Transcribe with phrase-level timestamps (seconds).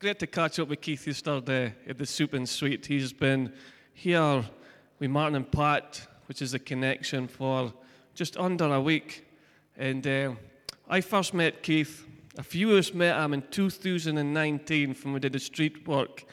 [0.00, 2.86] great to catch up with Keith yesterday at the Soup and Sweet.
[2.86, 3.52] He's been
[3.92, 4.42] here
[4.98, 7.70] with Martin and Pat, which is the connection, for
[8.14, 9.28] just under a week.
[9.76, 10.32] And uh,
[10.88, 12.06] I first met Keith,
[12.38, 16.24] a few of us met him in 2019 when we did the street work.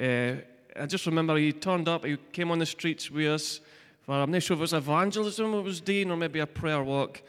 [0.00, 0.36] Uh,
[0.74, 3.60] I just remember he turned up, he came on the streets with us
[4.00, 6.82] for, I'm not sure if it was evangelism it was doing or maybe a prayer
[6.82, 7.20] walk.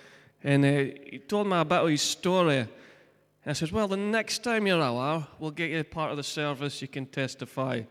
[0.42, 0.70] And uh,
[1.04, 2.66] he told me about his story.
[3.44, 6.24] And I said, Well, the next time you're out, we'll get you part of the
[6.24, 7.82] service, you can testify.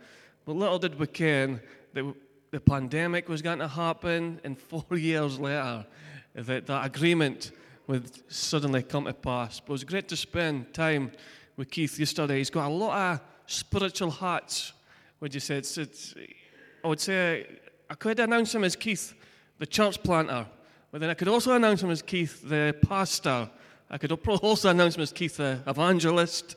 [0.44, 1.60] But little did we ken
[1.92, 2.14] that
[2.50, 5.86] the pandemic was going to happen, and four years later,
[6.34, 7.52] that, that agreement
[7.86, 9.60] would suddenly come to pass.
[9.60, 11.12] But it was great to spend time
[11.56, 12.38] with Keith yesterday.
[12.38, 14.72] He's got a lot of spiritual hats,
[15.18, 15.56] would you say?
[15.56, 16.14] It's, it's,
[16.84, 17.46] I would say
[17.88, 19.14] I could announce him as Keith,
[19.58, 20.46] the church planter,
[20.92, 23.50] but then I could also announce him as Keith, the pastor.
[23.90, 26.56] I could also announce him as Keith, the evangelist,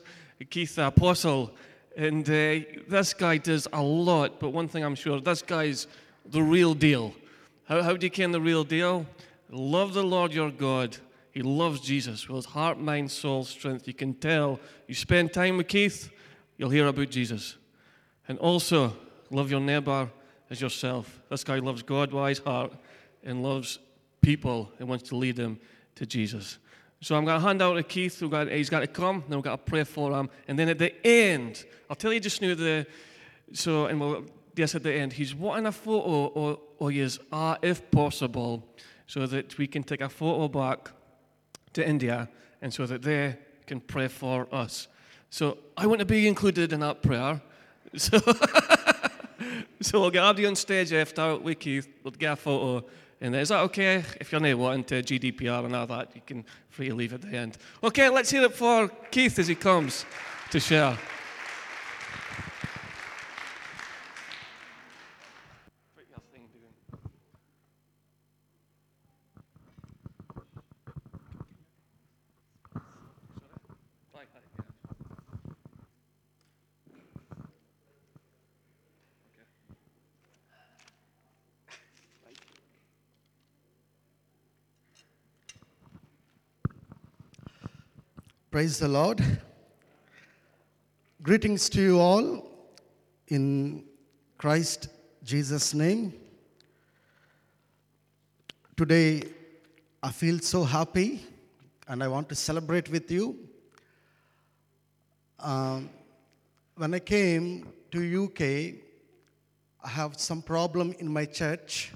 [0.50, 1.50] Keith, the apostle.
[1.96, 5.86] And uh, this guy does a lot, but one thing I'm sure this guy's
[6.24, 7.12] the real deal.
[7.64, 9.06] How, how do you ken the real deal?
[9.50, 10.96] Love the Lord your God.
[11.32, 13.88] He loves Jesus with his heart, mind, soul, strength.
[13.88, 14.60] You can tell.
[14.86, 16.10] You spend time with Keith,
[16.56, 17.56] you'll hear about Jesus.
[18.28, 18.96] And also,
[19.30, 20.08] love your neighbor
[20.50, 21.20] as yourself.
[21.28, 22.72] This guy loves God his heart
[23.24, 23.80] and loves
[24.20, 25.58] people and wants to lead them
[25.96, 26.58] to Jesus.
[27.04, 28.18] So I'm going to hand out to Keith.
[28.30, 30.30] Got, he's got to come, then we've got to pray for him.
[30.48, 32.86] And then at the end, I'll tell you just now the,
[33.52, 34.24] so, and we'll,
[34.56, 38.66] yes, at the end, he's wanting a photo, or, or he is, ah, if possible,
[39.06, 40.92] so that we can take a photo back
[41.74, 42.26] to India
[42.62, 44.88] and so that they can pray for us.
[45.28, 47.42] So I want to be included in that prayer.
[47.96, 48.18] So,
[49.80, 51.86] so we'll get Abdi on stage after with Keith.
[52.02, 52.84] We'll get a photo.
[53.24, 54.04] And is that okay?
[54.20, 57.34] If you're not wanting to GDPR and all that, you can free leave at the
[57.34, 57.56] end.
[57.82, 60.04] Okay, let's hear it for Keith as he comes
[60.50, 60.98] to share.
[88.54, 89.20] Praise the Lord.
[91.20, 92.48] Greetings to you all
[93.26, 93.82] in
[94.38, 94.86] Christ
[95.24, 96.14] Jesus' name.
[98.76, 99.24] Today,
[100.00, 101.26] I feel so happy
[101.88, 103.36] and I want to celebrate with you.
[105.40, 105.90] Um,
[106.76, 108.40] when I came to UK,
[109.82, 111.90] I have some problem in my church.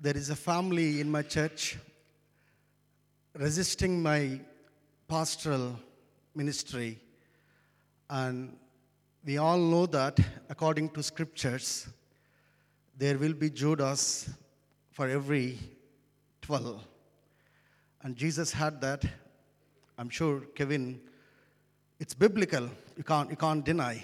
[0.00, 1.78] There is a family in my church
[3.34, 4.38] resisting my
[5.08, 5.78] pastoral
[6.34, 6.98] ministry.
[8.08, 8.56] And
[9.24, 10.18] we all know that
[10.48, 11.88] according to scriptures,
[12.96, 14.30] there will be Judas
[14.90, 15.58] for every
[16.42, 16.82] 12.
[18.02, 19.04] And Jesus had that.
[19.98, 21.00] I'm sure, Kevin,
[21.98, 22.68] it's biblical.
[22.96, 24.02] You can't, you can't deny.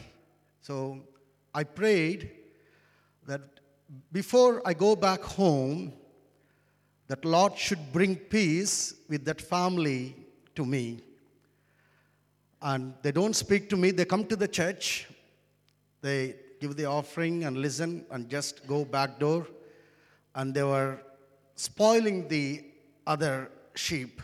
[0.60, 1.00] So
[1.54, 2.30] I prayed
[3.26, 3.42] that
[4.10, 5.92] before I go back home,
[7.08, 10.16] that Lord should bring peace with that family
[10.54, 11.02] to me.
[12.60, 15.08] And they don't speak to me, they come to the church,
[16.00, 19.46] they give the offering and listen and just go back door.
[20.34, 20.98] And they were
[21.56, 22.64] spoiling the
[23.06, 24.22] other sheep.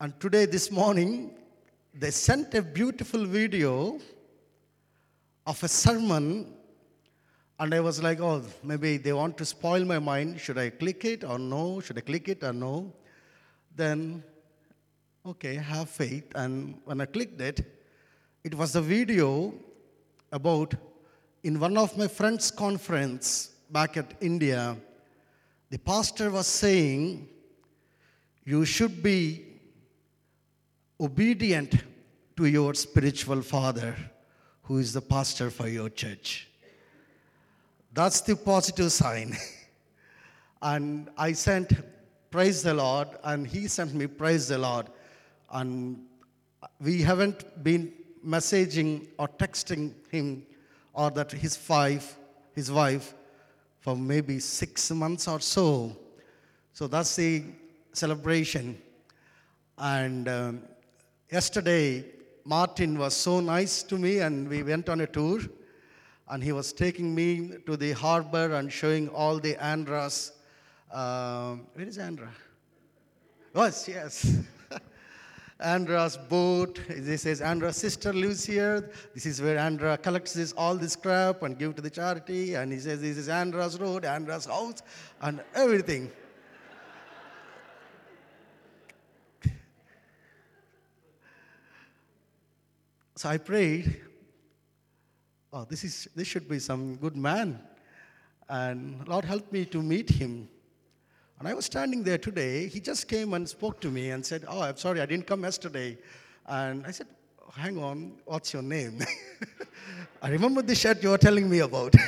[0.00, 1.30] And today, this morning,
[1.94, 4.00] they sent a beautiful video
[5.46, 6.54] of a sermon
[7.62, 10.40] and I was like, oh, maybe they want to spoil my mind.
[10.40, 11.78] Should I click it or no?
[11.78, 12.92] Should I click it or no?
[13.76, 14.22] Then
[15.24, 16.24] okay, have faith.
[16.34, 17.60] And when I clicked it,
[18.44, 19.54] it was a video
[20.30, 20.74] about
[21.42, 24.76] in one of my friends' conference back at India,
[25.70, 27.28] the pastor was saying,
[28.44, 29.44] you should be
[31.00, 31.74] obedient
[32.36, 33.96] to your spiritual father,
[34.62, 36.48] who is the pastor for your church.
[37.92, 39.36] That's the positive sign.
[40.62, 41.72] and I sent
[42.32, 44.86] praise the Lord, and he sent me praise the Lord.
[45.50, 45.98] And
[46.80, 47.92] we haven't been
[48.26, 50.46] messaging or texting him
[50.94, 52.16] or that his wife,
[52.54, 53.14] his wife,
[53.80, 55.94] for maybe six months or so.
[56.72, 57.44] So that's the
[57.92, 58.80] celebration.
[59.76, 60.62] And um,
[61.30, 62.04] yesterday,
[62.44, 65.40] Martin was so nice to me, and we went on a tour.
[66.30, 70.32] And he was taking me to the harbor and showing all the Andras
[70.92, 72.30] um, where is Andra?
[73.54, 74.36] Yes, yes.
[75.60, 76.80] Andra's boat.
[76.88, 78.90] This says Andra's sister lives here.
[79.14, 82.54] This is where Andra collects this, all this crap and give to the charity.
[82.54, 84.82] And he says this is Andra's road, Andra's house,
[85.20, 86.10] and everything.
[93.14, 94.00] So I prayed,
[95.52, 97.60] oh, this, is, this should be some good man.
[98.48, 100.48] And Lord help me to meet him.
[101.42, 102.68] And I was standing there today.
[102.68, 105.42] He just came and spoke to me and said, Oh, I'm sorry, I didn't come
[105.42, 105.98] yesterday.
[106.46, 107.08] And I said,
[107.54, 109.00] Hang on, what's your name?
[110.22, 111.96] I remember the shirt you were telling me about.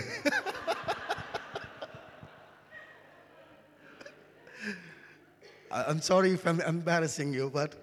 [5.72, 7.74] I'm sorry if I'm embarrassing you, but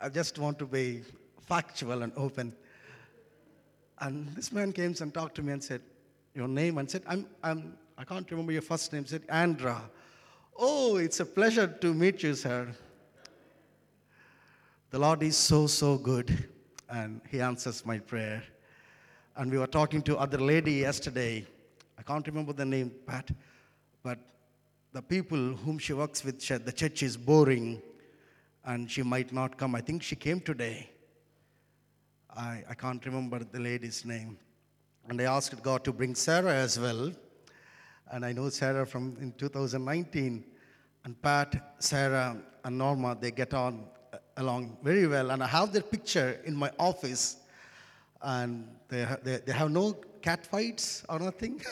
[0.00, 1.02] I just want to be
[1.40, 2.54] factual and open.
[3.98, 5.80] And this man came and talked to me and said,
[6.36, 6.78] Your name?
[6.78, 9.04] And said, I'm, I'm, I can't remember your first name.
[9.06, 9.82] said, Andra.
[10.58, 12.68] Oh, it's a pleasure to meet you, sir.
[14.90, 16.48] The Lord is so, so good,
[16.90, 18.42] and He answers my prayer.
[19.36, 21.46] And we were talking to other lady yesterday.
[21.98, 23.30] I can't remember the name, Pat,
[24.02, 24.18] but
[24.92, 27.80] the people whom she works with, said the church is boring,
[28.64, 29.74] and she might not come.
[29.74, 30.90] I think she came today.
[32.36, 34.36] I, I can't remember the lady's name.
[35.08, 37.12] And I asked God to bring Sarah as well.
[38.12, 40.44] And I know Sarah from in 2019.
[41.04, 45.30] And Pat, Sarah, and Norma, they get on uh, along very well.
[45.30, 47.38] And I have their picture in my office.
[48.20, 51.62] And they, they, they have no cat fights or nothing.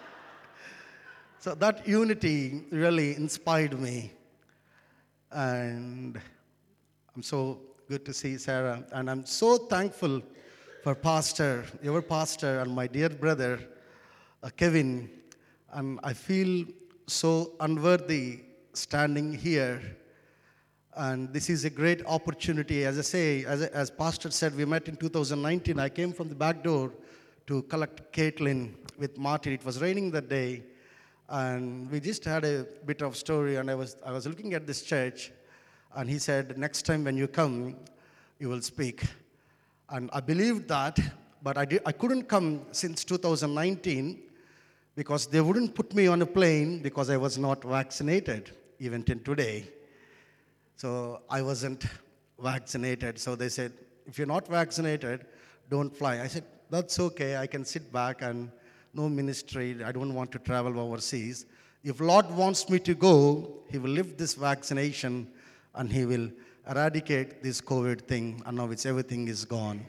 [1.38, 4.12] so that unity really inspired me.
[5.30, 6.20] And
[7.14, 8.84] I'm so good to see Sarah.
[8.90, 10.22] And I'm so thankful
[10.82, 13.60] for Pastor, your pastor, and my dear brother,
[14.42, 15.08] uh, Kevin.
[15.72, 16.66] And I feel
[17.06, 18.40] so unworthy
[18.72, 19.80] standing here.
[20.96, 22.84] And this is a great opportunity.
[22.84, 25.78] As I say, as, as Pastor said, we met in 2019.
[25.78, 26.92] I came from the back door
[27.46, 29.52] to collect Caitlin with Martin.
[29.52, 30.64] It was raining that day.
[31.28, 33.56] And we just had a bit of story.
[33.56, 35.30] And I was, I was looking at this church.
[35.94, 37.76] And he said, Next time when you come,
[38.40, 39.04] you will speak.
[39.88, 40.98] And I believed that,
[41.44, 44.22] but I, did, I couldn't come since 2019
[45.00, 49.18] because they wouldn't put me on a plane because I was not vaccinated, even till
[49.20, 49.66] today.
[50.76, 51.86] So I wasn't
[52.38, 53.18] vaccinated.
[53.18, 53.72] So they said,
[54.06, 55.24] if you're not vaccinated,
[55.70, 56.20] don't fly.
[56.20, 57.38] I said, that's okay.
[57.38, 58.50] I can sit back and
[58.92, 59.82] no ministry.
[59.82, 61.46] I don't want to travel overseas.
[61.82, 65.28] If Lord wants me to go, He will lift this vaccination
[65.76, 66.28] and He will
[66.68, 68.42] eradicate this COVID thing.
[68.44, 69.80] And now it's everything is gone.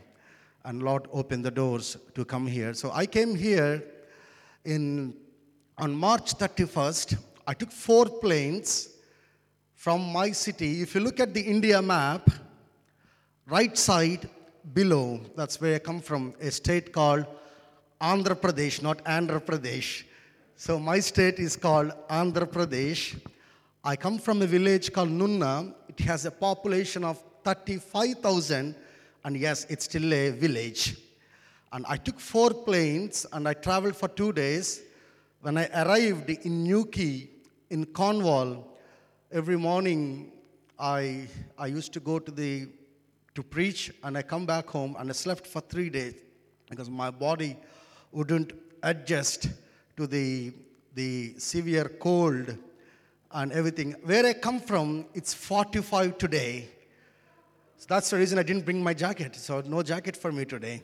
[0.64, 2.74] And Lord opened the doors to come here.
[2.74, 3.84] So I came here
[4.66, 5.16] in
[5.78, 7.18] on March 31st.
[7.48, 8.90] I took four planes
[9.76, 10.82] from my city.
[10.82, 12.30] If you look at the India map,
[13.48, 14.30] right side
[14.74, 17.26] below, that's where I come from, a state called
[18.00, 20.04] Andhra Pradesh, not Andhra Pradesh.
[20.56, 23.20] So my state is called Andhra Pradesh.
[23.84, 25.74] I come from a village called Nunna.
[25.90, 28.76] It has a population of 35,000,
[29.24, 30.96] and yes, it's still a village.
[31.74, 34.82] And I took four planes and I traveled for two days.
[35.42, 37.30] When I arrived in Newquay,
[37.70, 38.78] in Cornwall,
[39.32, 40.32] every morning
[40.78, 41.28] I,
[41.58, 42.68] I used to go to the
[43.34, 46.16] to preach and I come back home and I slept for three days
[46.70, 47.56] because my body
[48.12, 48.52] wouldn't
[48.84, 49.50] adjust
[49.96, 50.52] to the,
[50.96, 52.58] the severe cold
[53.32, 53.96] and everything.
[54.04, 56.68] Where I come from, it's 45 today.
[57.78, 59.36] So that's the reason I didn't bring my jacket.
[59.36, 60.84] So no jacket for me today.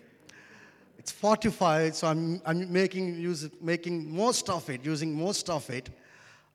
[1.07, 5.89] It's 45, so I'm, I'm making, use, making most of it, using most of it.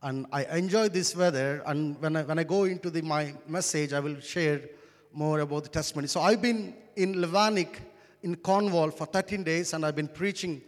[0.03, 1.63] And I enjoy this weather.
[1.65, 4.61] And when I, when I go into the, my message, I will share
[5.11, 6.07] more about the testimony.
[6.07, 7.81] So I've been in Levanic,
[8.23, 10.61] in Cornwall, for 13 days, and I've been preaching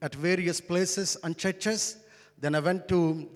[0.00, 1.96] at various places and churches.
[2.38, 3.28] Then I went to,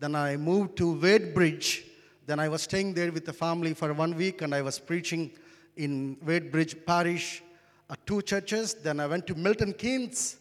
[0.00, 1.84] then I moved to Wadebridge.
[2.26, 5.30] Then I was staying there with the family for one week, and I was preaching
[5.76, 7.44] in Wadebridge Parish
[7.92, 8.74] at two churches.
[8.74, 10.38] Then I went to Milton Keynes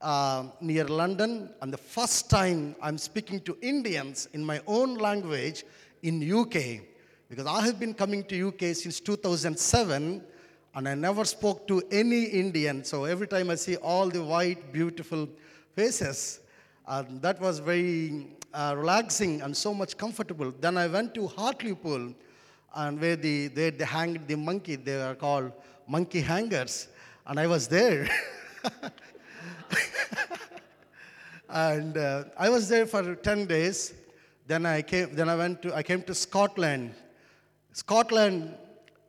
[0.00, 5.64] uh, near London, and the first time I'm speaking to Indians in my own language
[6.02, 6.80] in UK,
[7.28, 10.22] because I have been coming to UK since 2007,
[10.74, 12.84] and I never spoke to any Indian.
[12.84, 15.28] So every time I see all the white, beautiful
[15.74, 16.40] faces,
[16.86, 20.52] uh, that was very uh, relaxing and so much comfortable.
[20.60, 22.14] Then I went to Hartlepool,
[22.74, 25.52] and where the, they, they hanged the monkey, they are called
[25.86, 26.88] monkey hangers,
[27.26, 28.08] and I was there.
[31.48, 33.94] and uh, I was there for 10 days.
[34.46, 36.94] Then I came, then I went to, I came to Scotland.
[37.72, 38.54] Scotland,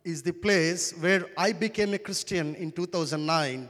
[0.04, 3.70] is the place where I became a Christian in 2009.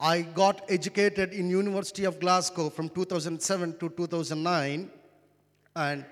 [0.00, 4.90] I got educated in University of Glasgow from 2007 to 2009
[5.76, 6.04] and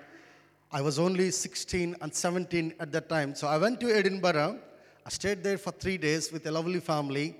[0.71, 3.33] I was only 16 and 17 at that time.
[3.33, 4.59] So I went to Edinburgh.
[5.03, 7.35] I stayed there for 3 days with a lovely family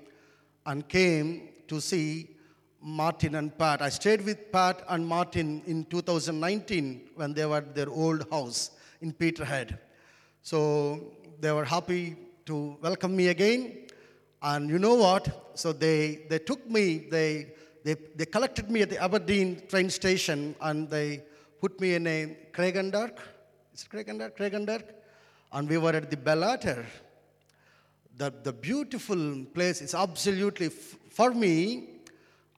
[0.66, 2.36] and came to see
[2.82, 3.82] Martin and Pat.
[3.82, 8.70] I stayed with Pat and Martin in 2019 when they were at their old house
[9.00, 9.78] in Peterhead.
[10.42, 13.86] So they were happy to welcome me again.
[14.42, 15.52] And you know what?
[15.54, 17.52] So they, they took me, they,
[17.84, 21.22] they, they collected me at the Aberdeen train station and they
[21.60, 23.18] put me in a Craigendark.
[23.74, 24.36] Is it Craigendark?
[24.36, 24.84] Craigendark?
[25.52, 26.84] And we were at the Ballater.
[28.20, 31.88] The, the beautiful place is absolutely, for me,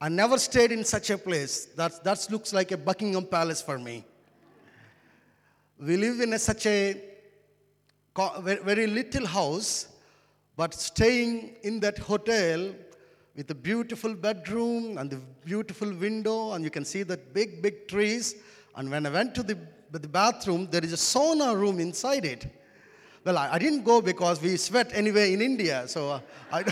[0.00, 1.66] I never stayed in such a place.
[1.76, 4.04] That, that looks like a Buckingham Palace for me.
[5.78, 7.00] We live in a, such a
[8.16, 9.86] very little house,
[10.56, 12.74] but staying in that hotel
[13.36, 17.86] with a beautiful bedroom and the beautiful window, and you can see the big, big
[17.86, 18.34] trees.
[18.74, 19.56] And when I went to the,
[19.92, 22.52] the bathroom, there is a sauna room inside it.
[23.24, 26.64] Well, I, I didn't go because we sweat anyway in India, so uh, I,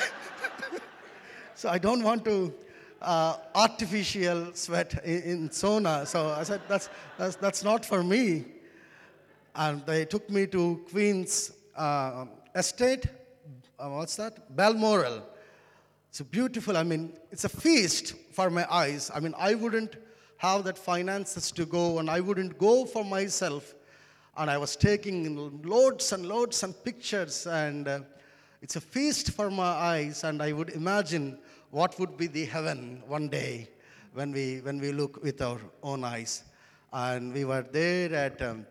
[1.55, 2.53] so I don't want to
[3.01, 6.07] uh, artificial sweat in, in sauna.
[6.09, 8.47] So I said, that's, that's, that's not for me.
[9.55, 13.07] And they took me to Queen's uh, Estate.
[13.79, 14.55] Uh, what's that?
[14.57, 15.23] Balmoral.
[16.09, 16.77] It's beautiful.
[16.77, 19.09] I mean, it's a feast for my eyes.
[19.15, 19.95] I mean, I wouldn't
[20.39, 23.75] have that finances to go, and I wouldn't go for myself.
[24.37, 28.01] And I was taking loads and loads and pictures, and uh,
[28.63, 30.25] it's a feast for my eyes.
[30.25, 31.39] And I would imagine
[31.71, 33.69] what would be the heaven one day
[34.13, 36.45] when we when we look with our own eyes.
[36.93, 38.67] And we were there at um,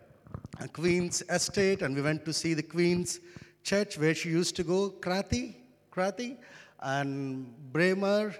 [0.60, 3.20] a Queen's Estate, and we went to see the Queen's
[3.64, 5.56] Church where she used to go, Crathie,
[5.92, 6.38] Crathie,
[6.82, 8.34] and Braemar,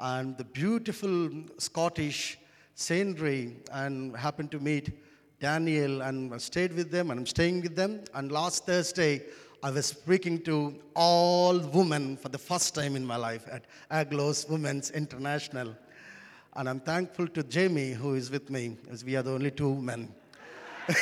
[0.00, 2.38] and the beautiful Scottish
[2.74, 4.90] scenery, and happened to meet
[5.42, 8.04] Daniel and stayed with them, and I'm staying with them.
[8.14, 9.22] And last Thursday,
[9.60, 14.48] I was speaking to all women for the first time in my life at Aglow's
[14.48, 15.74] Women's International.
[16.54, 19.74] And I'm thankful to Jamie, who is with me, as we are the only two
[19.74, 20.14] men.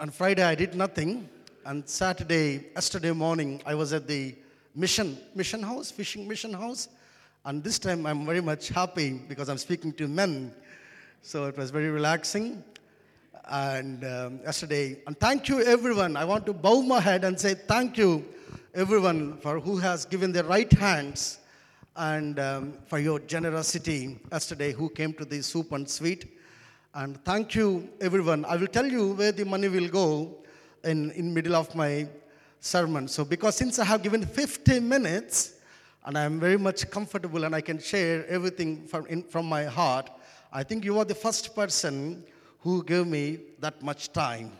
[0.00, 1.30] on Friday, I did nothing.
[1.64, 4.34] And Saturday, yesterday morning, I was at the
[4.74, 6.88] mission, mission house, fishing mission house.
[7.46, 10.54] And this time, I'm very much happy because I'm speaking to men.
[11.20, 12.64] So it was very relaxing.
[13.50, 16.16] And um, yesterday, and thank you, everyone.
[16.16, 18.24] I want to bow my head and say thank you,
[18.72, 21.38] everyone, for who has given their right hands
[21.96, 26.38] and um, for your generosity yesterday, who came to the soup and sweet.
[26.94, 28.46] And thank you, everyone.
[28.46, 30.34] I will tell you where the money will go
[30.82, 32.08] in, in middle of my
[32.60, 33.06] sermon.
[33.06, 35.53] So because since I have given 50 minutes,
[36.04, 39.64] and I am very much comfortable and I can share everything from, in, from my
[39.64, 40.10] heart,
[40.52, 42.24] I think you are the first person
[42.60, 44.52] who gave me that much time.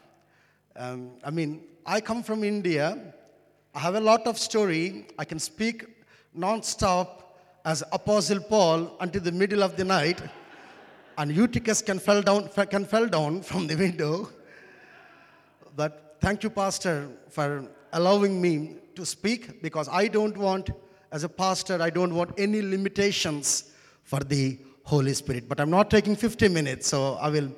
[0.77, 2.99] Um, I mean, I come from India.
[3.75, 5.07] I have a lot of story.
[5.19, 5.85] I can speak
[6.35, 10.21] non-stop as Apostle Paul until the middle of the night
[11.17, 14.29] and Eutychus can fall down, can fall down from the window.
[15.77, 20.71] But thank you, Pastor, for allowing me to speak because I don't want,
[21.14, 23.71] as a pastor, I don't want any limitations
[24.02, 25.49] for the Holy Spirit.
[25.49, 27.52] But I'm not taking 50 minutes, so I will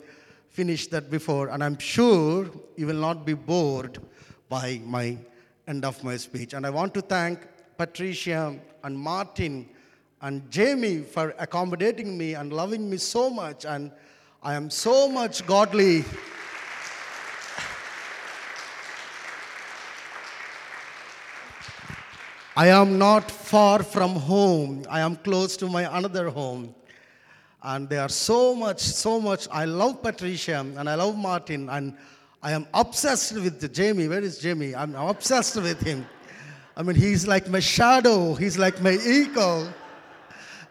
[0.50, 1.48] finish that before.
[1.48, 3.96] And I'm sure you will not be bored
[4.50, 5.16] by my
[5.66, 6.52] end of my speech.
[6.52, 7.48] And I want to thank
[7.78, 9.66] Patricia and Martin
[10.20, 13.64] and Jamie for accommodating me and loving me so much.
[13.64, 13.90] And
[14.42, 16.04] I am so much godly.
[22.58, 24.82] I am not far from home.
[24.88, 26.74] I am close to my another home.
[27.62, 29.46] And they are so much, so much.
[29.52, 31.68] I love Patricia and I love Martin.
[31.68, 31.94] And
[32.42, 34.08] I am obsessed with Jamie.
[34.08, 34.74] Where is Jamie?
[34.74, 36.06] I'm obsessed with him.
[36.74, 39.70] I mean, he's like my shadow, he's like my echo.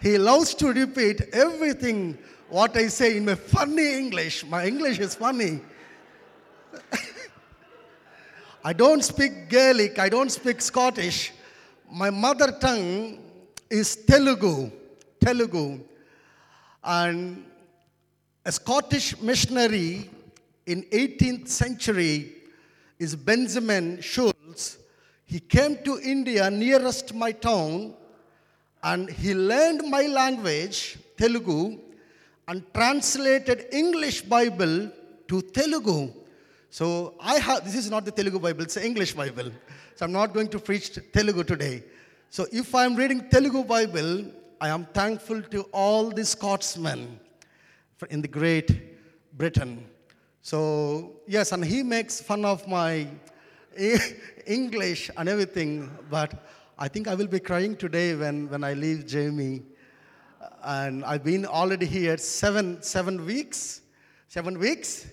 [0.02, 2.18] He loves to repeat everything
[2.50, 4.44] what I say in my funny English.
[4.46, 5.62] My English is funny.
[8.64, 11.32] I don't speak Gaelic, I don't speak Scottish.
[12.02, 13.20] My mother tongue
[13.70, 14.70] is Telugu.
[15.18, 15.80] Telugu.
[16.84, 17.46] And
[18.44, 20.10] a Scottish missionary
[20.66, 22.34] in 18th century
[23.00, 24.78] is Benjamin Schultz.
[25.24, 27.94] He came to India nearest my town
[28.84, 31.80] and he learned my language, Telugu,
[32.50, 34.92] and translated English Bible
[35.30, 36.12] to Telugu.
[36.70, 39.50] So I have, this is not the Telugu Bible, it's the English Bible.
[39.96, 41.82] So I'm not going to preach Telugu today.
[42.30, 44.26] So if I'm reading Telugu Bible,
[44.60, 47.18] I am thankful to all the Scotsmen
[48.10, 48.70] in the Great
[49.38, 49.86] Britain.
[50.42, 53.08] So yes, and he makes fun of my
[54.46, 56.46] English and everything, but
[56.78, 59.62] I think I will be crying today when, when I leave Jamie.
[60.62, 63.80] And I've been already here seven, seven weeks.
[64.28, 65.08] Seven weeks?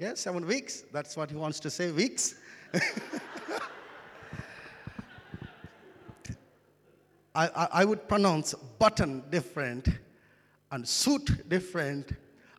[0.00, 0.82] Yes, seven weeks.
[0.92, 2.34] That's what he wants to say, weeks.
[7.34, 9.88] I, I, I would pronounce button different
[10.70, 12.12] and suit different,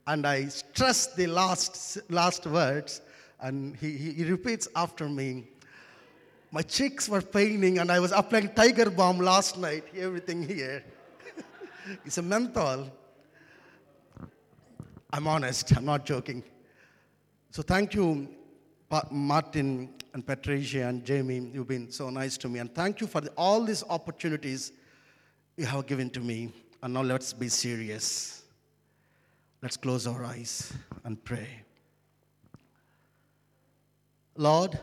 [0.07, 3.01] and I stress the last, last words,
[3.41, 5.47] and he, he, he repeats after me.
[6.51, 10.83] My cheeks were paining, and I was applying Tiger Balm last night, everything here.
[12.05, 12.89] it's a menthol.
[15.11, 16.43] I'm honest, I'm not joking.
[17.51, 18.27] So thank you,
[19.11, 21.51] Martin and Patricia and Jamie.
[21.53, 22.59] You've been so nice to me.
[22.59, 24.71] And thank you for the, all these opportunities
[25.57, 26.53] you have given to me.
[26.81, 28.43] And now let's be serious.
[29.61, 30.71] Let's close our eyes
[31.03, 31.49] and pray.
[34.37, 34.79] Lord,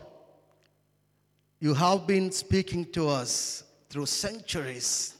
[1.59, 5.15] you have been speaking to us through centuries.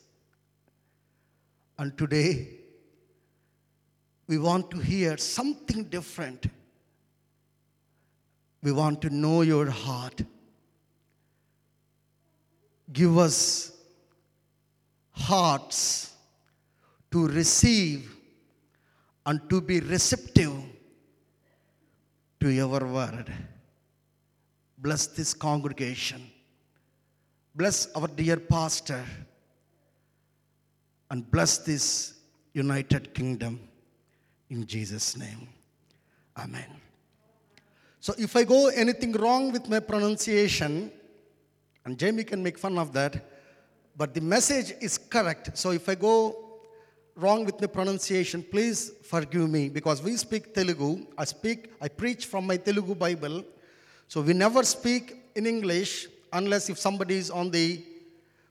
[1.79, 2.50] And today,
[4.27, 6.46] we want to hear something different.
[8.63, 10.22] We want to know your heart.
[12.91, 13.74] Give us
[15.12, 16.13] hearts
[17.12, 18.10] to receive
[19.25, 20.53] and to be receptive
[22.39, 23.32] to your word.
[24.77, 26.29] Bless this congregation.
[27.55, 29.03] Bless our dear pastor.
[31.12, 32.15] And bless this
[32.53, 33.60] United Kingdom
[34.50, 35.48] in Jesus' name.
[36.38, 36.83] Amen.
[38.03, 40.91] So if I go anything wrong with my pronunciation,
[41.86, 43.13] and Jamie can make fun of that,
[43.96, 45.57] but the message is correct.
[45.57, 46.35] So if I go
[47.16, 51.07] wrong with my pronunciation, please forgive me because we speak Telugu.
[51.18, 53.46] I speak, I preach from my Telugu Bible.
[54.09, 57.81] So we never speak in English unless if somebody is on the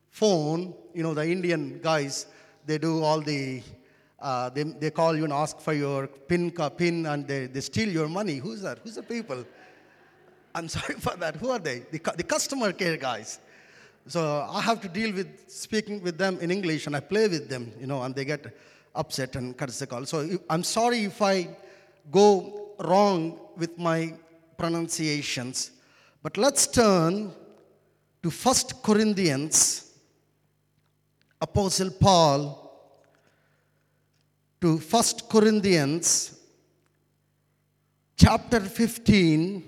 [0.09, 2.25] phone, you know, the Indian guys,
[2.65, 3.63] they do all the,
[4.23, 7.89] uh, they, they call you and ask for your pin, pin and they, they steal
[7.89, 8.37] your money.
[8.37, 8.79] Who's that?
[8.79, 9.45] Who's the people?
[10.55, 11.37] I'm sorry for that.
[11.37, 11.81] Who are they?
[11.91, 13.41] The, the customer care guys.
[14.07, 17.49] So I have to deal with speaking with them in English and I play with
[17.49, 18.47] them, you know, and they get
[18.95, 20.05] upset and cut the call.
[20.07, 21.49] So I'm sorry if I
[22.11, 24.15] go wrong with my
[24.57, 25.73] pronunciations.
[26.23, 27.33] But let's turn
[28.23, 29.91] to First Corinthians,
[31.41, 32.62] Apostle Paul,
[34.63, 36.39] to First Corinthians
[38.17, 39.65] chapter 15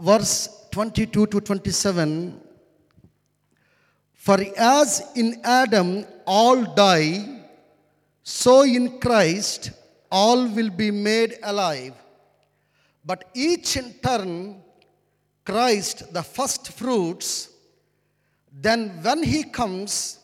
[0.00, 2.40] verse 22 to 27
[4.14, 7.42] For as in Adam all die,
[8.22, 9.72] so in Christ
[10.10, 11.92] all will be made alive.
[13.04, 14.62] But each in turn,
[15.44, 17.50] Christ the first fruits,
[18.50, 20.21] then when he comes,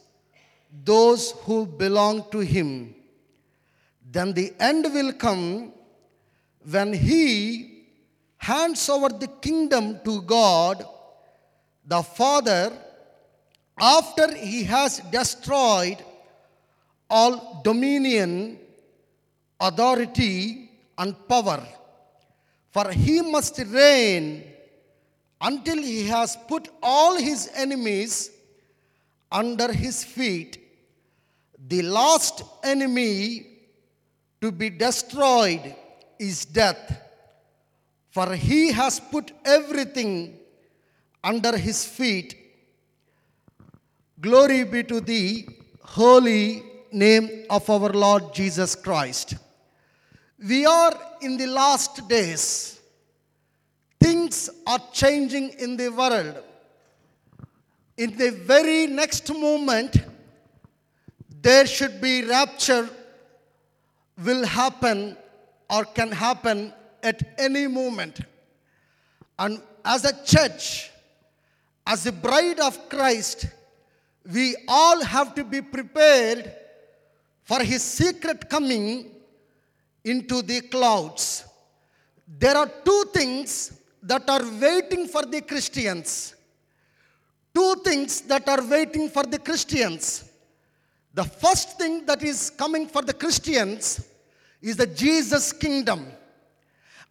[0.71, 2.95] those who belong to him.
[4.11, 5.73] Then the end will come
[6.71, 7.85] when he
[8.37, 10.85] hands over the kingdom to God,
[11.85, 12.73] the Father,
[13.79, 15.99] after he has destroyed
[17.09, 18.59] all dominion,
[19.61, 21.67] authority, and power.
[22.71, 24.45] For he must reign
[25.41, 28.31] until he has put all his enemies
[29.31, 30.59] under his feet.
[31.67, 33.47] The last enemy
[34.41, 35.75] to be destroyed
[36.19, 37.03] is death.
[38.11, 40.39] For he has put everything
[41.23, 42.37] under his feet.
[44.21, 45.47] Glory be to the
[45.83, 49.35] holy name of our Lord Jesus Christ.
[50.39, 52.81] We are in the last days.
[54.01, 56.37] Things are changing in the world.
[57.99, 59.97] In the very next moment,
[61.43, 62.89] there should be rapture
[64.25, 65.17] will happen
[65.69, 68.21] or can happen at any moment.
[69.37, 70.91] And as a church,
[71.85, 73.47] as the bride of Christ,
[74.33, 76.53] we all have to be prepared
[77.43, 79.11] for his secret coming
[80.05, 81.45] into the clouds.
[82.39, 86.35] There are two things that are waiting for the Christians.
[87.59, 90.31] Two things that are waiting for the Christians.
[91.13, 94.09] The first thing that is coming for the Christians
[94.63, 96.07] is the Jesus kingdom.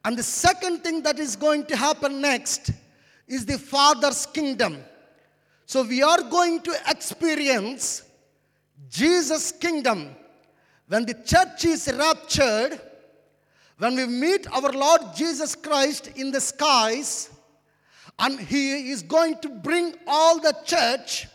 [0.05, 2.71] And the second thing that is going to happen next
[3.27, 4.77] is the Father's kingdom.
[5.65, 8.03] So we are going to experience
[8.89, 10.15] Jesus' kingdom.
[10.87, 12.79] When the church is raptured,
[13.79, 17.31] when we meet our Lord Jesus Christ in the skies,
[18.19, 21.27] and He is going to bring all the church,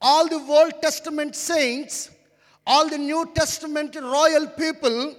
[0.00, 2.10] all the Old Testament saints,
[2.66, 5.16] all the New Testament royal people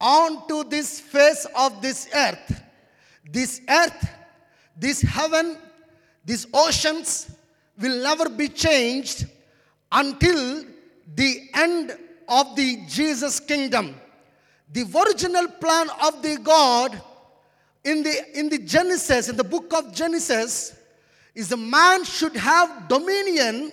[0.00, 2.62] onto this face of this earth.
[3.30, 4.08] This earth,
[4.76, 5.58] this heaven,
[6.24, 7.30] these oceans
[7.78, 9.26] will never be changed
[9.92, 10.64] until
[11.14, 11.96] the end
[12.28, 13.94] of the Jesus kingdom.
[14.72, 17.00] The original plan of the God
[17.84, 20.76] in the, in the Genesis, in the book of Genesis,
[21.34, 23.72] is the man should have dominion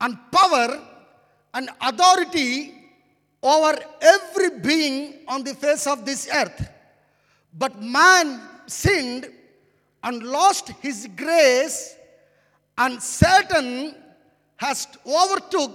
[0.00, 0.80] and power
[1.54, 2.74] and authority
[3.42, 6.70] over every being on the face of this earth.
[7.58, 9.30] But man sinned
[10.02, 11.96] and lost his grace,
[12.78, 13.94] and Satan
[14.56, 15.72] has overtook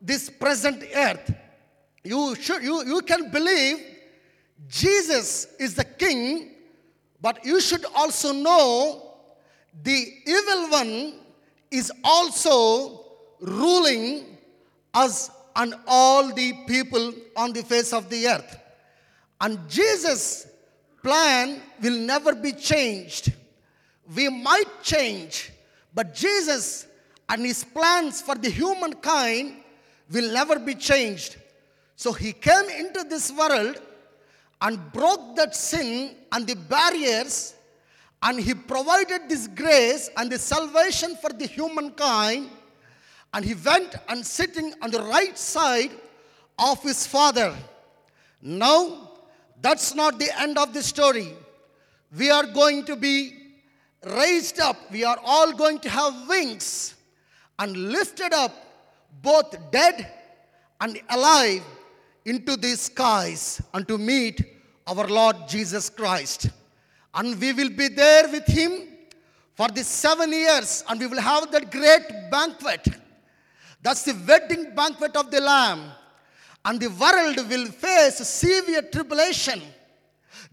[0.00, 1.34] this present earth.
[2.04, 3.78] You, should, you, you can believe
[4.68, 6.50] Jesus is the king,
[7.20, 9.02] but you should also know
[9.82, 11.14] the evil one
[11.70, 13.04] is also
[13.40, 14.38] ruling
[14.94, 18.58] us and all the people on the face of the earth.
[19.40, 20.46] And Jesus'
[21.02, 23.32] plan will never be changed.
[24.14, 25.50] We might change,
[25.94, 26.86] but Jesus
[27.28, 29.56] and his plans for the humankind
[30.10, 31.36] will never be changed.
[31.96, 33.80] So he came into this world
[34.60, 37.54] and broke that sin and the barriers,
[38.22, 42.50] and he provided this grace and the salvation for the humankind.
[43.32, 45.92] And he went and sitting on the right side
[46.58, 47.54] of his father.
[48.42, 49.12] Now,
[49.62, 51.32] that's not the end of the story.
[52.14, 53.32] We are going to be
[54.04, 54.76] raised up.
[54.92, 56.96] We are all going to have wings
[57.58, 58.52] and lifted up,
[59.22, 60.06] both dead
[60.82, 61.62] and alive,
[62.26, 64.55] into the skies and to meet
[64.86, 66.50] our Lord Jesus Christ.
[67.14, 68.88] And we will be there with him
[69.54, 72.86] for the seven years, and we will have that great banquet.
[73.82, 75.92] That's the wedding banquet of the Lamb.
[76.64, 79.62] And the world will face severe tribulation.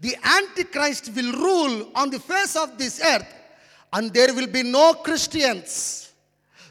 [0.00, 3.26] The Antichrist will rule on the face of this earth,
[3.92, 6.12] and there will be no Christians.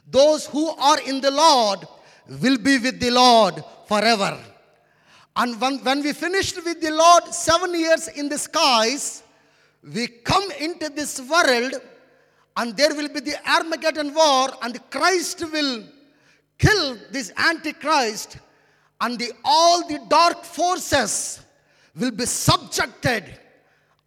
[0.10, 1.88] Those who are in the Lord
[2.42, 4.40] will be with the Lord forever.
[5.36, 9.24] And when, when we finished with the Lord seven years in the skies,
[9.84, 11.74] we come into this world
[12.56, 15.84] and there will be the Armageddon war and Christ will
[16.58, 18.38] kill this Antichrist
[19.02, 21.42] and the, all the dark forces
[21.96, 23.40] will be subjected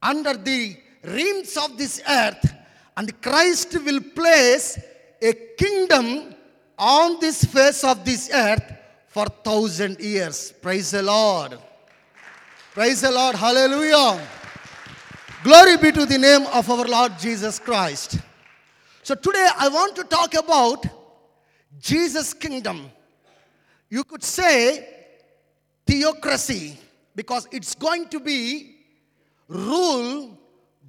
[0.02, 2.54] under the realms of this earth
[2.96, 4.78] and Christ will place
[5.20, 6.34] a kingdom
[6.78, 8.72] on this face of this earth
[9.16, 10.52] for thousand years.
[10.60, 11.56] Praise the Lord.
[12.74, 13.34] Praise the Lord.
[13.34, 14.20] Hallelujah.
[15.42, 18.18] Glory be to the name of our Lord Jesus Christ.
[19.02, 20.84] So today I want to talk about
[21.80, 22.90] Jesus' kingdom.
[23.88, 24.86] You could say
[25.86, 26.78] theocracy
[27.14, 28.76] because it's going to be
[29.48, 30.36] ruled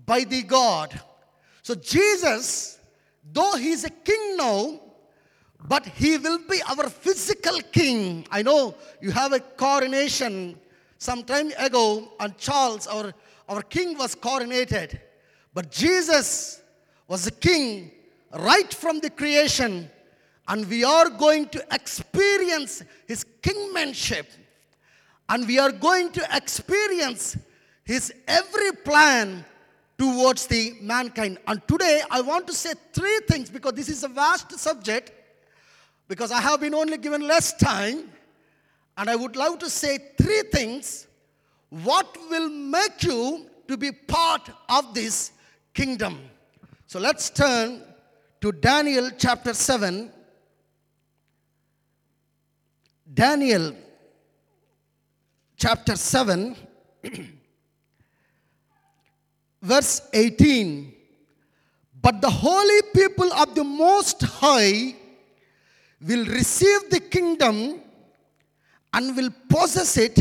[0.05, 0.99] by the God.
[1.61, 2.77] So Jesus,
[3.31, 4.81] though he's a king now,
[5.65, 8.25] but he will be our physical king.
[8.31, 10.57] I know you have a coronation
[10.97, 13.13] some time ago, and Charles, our,
[13.49, 14.99] our king, was coronated.
[15.53, 16.61] But Jesus
[17.07, 17.91] was a king
[18.33, 19.89] right from the creation,
[20.47, 24.27] and we are going to experience his kingmanship,
[25.29, 27.37] and we are going to experience
[27.83, 29.43] his every plan
[29.97, 31.39] towards the mankind.
[31.47, 35.11] And today I want to say three things because this is a vast subject
[36.07, 38.09] because I have been only given less time,
[38.97, 41.07] and I would love to say three things
[41.69, 45.31] what will make you to be part of this
[45.73, 46.19] kingdom.
[46.87, 47.83] So let's turn
[48.41, 50.11] to Daniel chapter 7.
[53.13, 53.73] Daniel
[55.57, 56.55] chapter 7,
[59.61, 60.93] verse 18.
[62.01, 64.95] But the holy people of the Most High
[66.01, 67.81] will receive the kingdom
[68.93, 70.19] and will possess it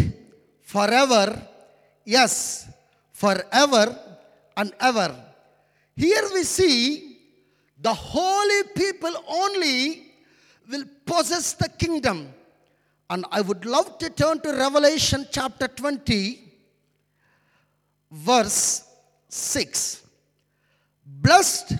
[0.62, 1.42] forever.
[2.04, 2.68] Yes,
[3.12, 3.98] forever
[4.56, 5.14] and ever.
[5.96, 7.18] Here we see
[7.80, 10.12] the holy people only
[10.70, 12.32] will possess the kingdom.
[13.08, 16.40] And I would love to turn to Revelation chapter 20,
[18.10, 18.84] verse
[19.28, 20.02] 6.
[21.06, 21.74] Blessed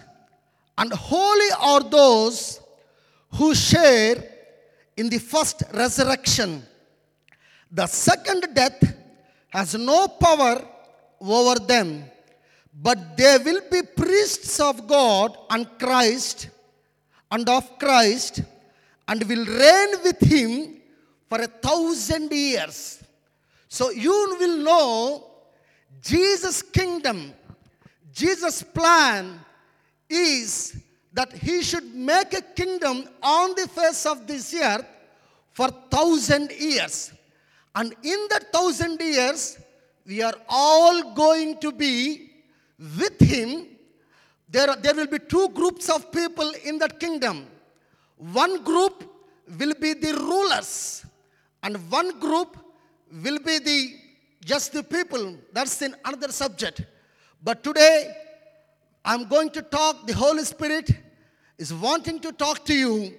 [0.79, 2.56] and holy are those
[3.37, 4.17] who share
[4.97, 6.63] in the first resurrection.
[7.71, 8.83] The second death
[9.51, 10.67] has no power
[11.21, 12.05] over them,
[12.75, 16.49] but they will be priests of God and Christ
[17.31, 18.43] and of Christ
[19.09, 20.77] and will reign with him
[21.29, 23.03] for a thousand years.
[23.69, 25.27] So you will know
[26.01, 27.35] Jesus' kingdom,
[28.13, 29.41] Jesus' plan
[30.09, 30.77] is
[31.17, 34.85] that he should make a kingdom on the face of this earth
[35.53, 36.97] for thousand years.
[37.75, 39.59] And in that thousand years,
[40.07, 42.33] we are all going to be
[42.99, 43.67] with him.
[44.51, 47.47] There, there will be two groups of people in that kingdom.
[48.19, 49.05] One group
[49.59, 51.05] will be the rulers,
[51.63, 52.57] and one group
[53.25, 53.79] will be the
[54.45, 55.37] just the people.
[55.53, 56.85] That's in another subject.
[57.43, 58.15] But today,
[59.05, 60.91] I'm going to talk, the Holy Spirit
[61.59, 63.15] is wanting to talk to you,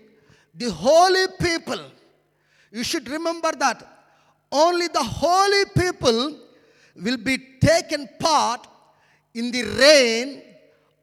[0.56, 1.80] the holy people.
[2.72, 3.88] You should remember that
[4.52, 6.38] only the holy people
[6.96, 8.68] will be taken part
[9.34, 10.42] in the reign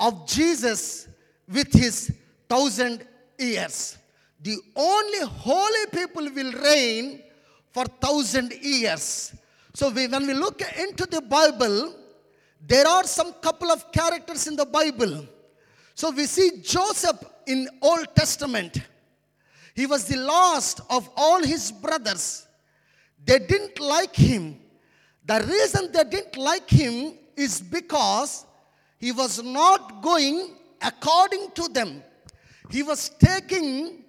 [0.00, 1.08] of Jesus
[1.48, 2.12] with his
[2.48, 3.06] thousand
[3.38, 3.98] years.
[4.42, 7.22] The only holy people will reign
[7.72, 9.34] for thousand years.
[9.72, 11.94] So we, when we look into the Bible,
[12.66, 15.26] there are some couple of characters in the Bible.
[15.94, 18.78] So we see Joseph in Old Testament.
[19.74, 22.46] He was the last of all his brothers.
[23.24, 24.58] They didn't like him.
[25.24, 28.44] The reason they didn't like him is because
[28.98, 30.50] he was not going
[30.82, 32.02] according to them.
[32.70, 34.04] He was taking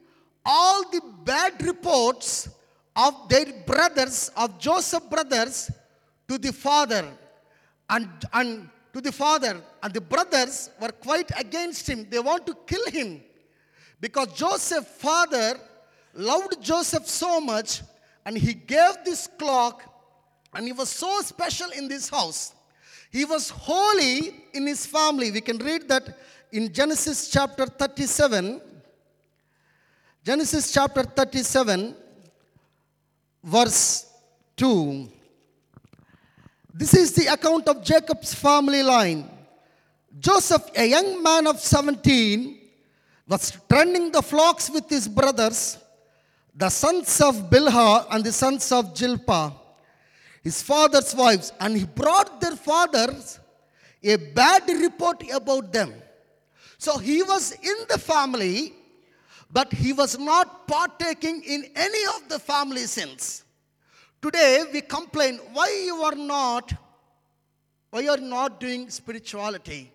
[0.45, 2.49] all the bad reports
[2.95, 5.71] of their brothers, of Joseph brothers,
[6.27, 7.05] to the father
[7.89, 9.61] and, and to the father.
[9.83, 12.07] And the brothers were quite against him.
[12.09, 13.21] They want to kill him
[13.99, 15.59] because Joseph's father
[16.13, 17.81] loved Joseph so much
[18.25, 19.83] and he gave this clock
[20.53, 22.53] and he was so special in this house.
[23.11, 25.29] He was holy in his family.
[25.29, 26.17] We can read that
[26.53, 28.61] in Genesis chapter 37.
[30.23, 31.95] Genesis chapter 37,
[33.43, 34.09] verse
[34.55, 35.09] 2.
[36.77, 39.29] This is the account of Jacob's family line.
[40.19, 42.59] Joseph, a young man of 17,
[43.29, 45.77] was tending the flocks with his brothers,
[46.53, 49.53] the sons of Bilhah and the sons of Jilpah,
[50.43, 53.39] his father's wives, and he brought their fathers
[54.03, 55.93] a bad report about them.
[56.77, 58.73] So he was in the family,
[59.49, 63.44] but he was not partaking in any of the family sins.
[64.25, 66.73] Today we complain why you are not
[67.91, 69.91] why you are not doing spirituality?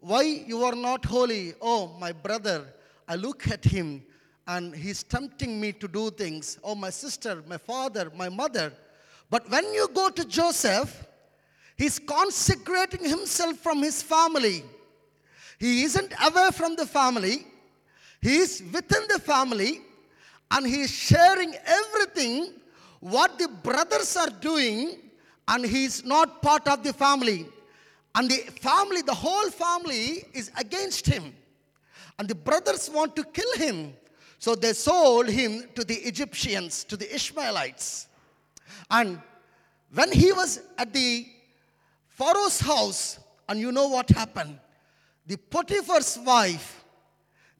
[0.00, 1.54] Why you are not holy?
[1.60, 2.64] Oh my brother
[3.06, 4.02] i look at him
[4.48, 6.58] and he's tempting me to do things.
[6.64, 8.72] Oh my sister my father my mother.
[9.30, 11.06] But when you go to joseph
[11.76, 14.64] he's consecrating himself from his family.
[15.60, 17.46] He isn't away from the family.
[18.20, 19.80] He is within the family
[20.50, 22.54] and he is sharing everything
[23.04, 24.96] what the brothers are doing
[25.48, 27.46] and he is not part of the family.
[28.14, 31.34] And the family the whole family is against him.
[32.18, 33.92] And the brothers want to kill him.
[34.38, 38.08] So they sold him to the egyptians to the ishmaelites.
[38.90, 39.20] And
[39.92, 41.26] when he was at the
[42.08, 44.58] pharaoh's house and you know what happened?
[45.26, 46.84] The potiphar's wife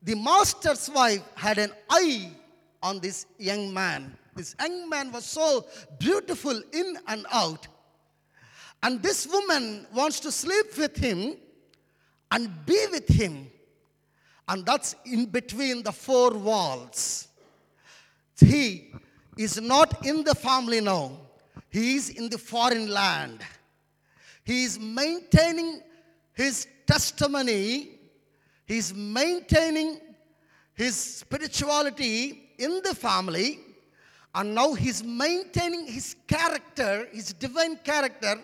[0.04, 2.30] the master's wife had an eye
[2.82, 4.14] on this young man.
[4.34, 5.66] This young man was so
[5.98, 7.66] beautiful in and out.
[8.82, 11.36] And this woman wants to sleep with him
[12.30, 13.46] and be with him.
[14.48, 17.28] And that's in between the four walls.
[18.38, 18.92] He
[19.38, 21.12] is not in the family now,
[21.70, 23.40] he is in the foreign land.
[24.44, 25.80] He is maintaining
[26.34, 27.94] his testimony
[28.66, 30.00] He's maintaining
[30.74, 33.60] his spirituality in the family,
[34.34, 38.40] and now he's maintaining his character, his divine character,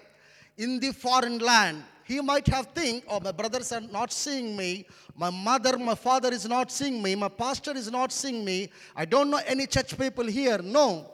[0.56, 1.82] in the foreign land.
[2.04, 6.32] He might have think, oh, my brothers are not seeing me, my mother, my father
[6.32, 9.96] is not seeing me, my pastor is not seeing me, I don't know any church
[9.98, 10.58] people here.
[10.58, 11.10] No.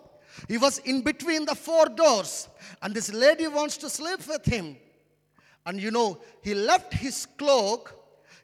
[0.48, 2.48] He was in between the four doors,
[2.82, 4.76] and this lady wants to sleep with him.
[5.64, 7.94] And you know, he left his cloak,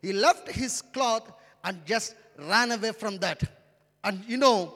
[0.00, 1.30] he left his cloth,
[1.64, 3.42] and just ran away from that.
[4.04, 4.74] And you know,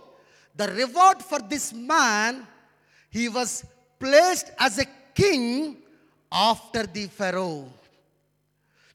[0.56, 2.46] the reward for this man,
[3.10, 3.64] he was
[3.98, 5.76] placed as a king
[6.30, 7.72] after the Pharaoh.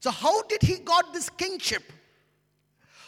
[0.00, 1.82] So, how did he got this kingship?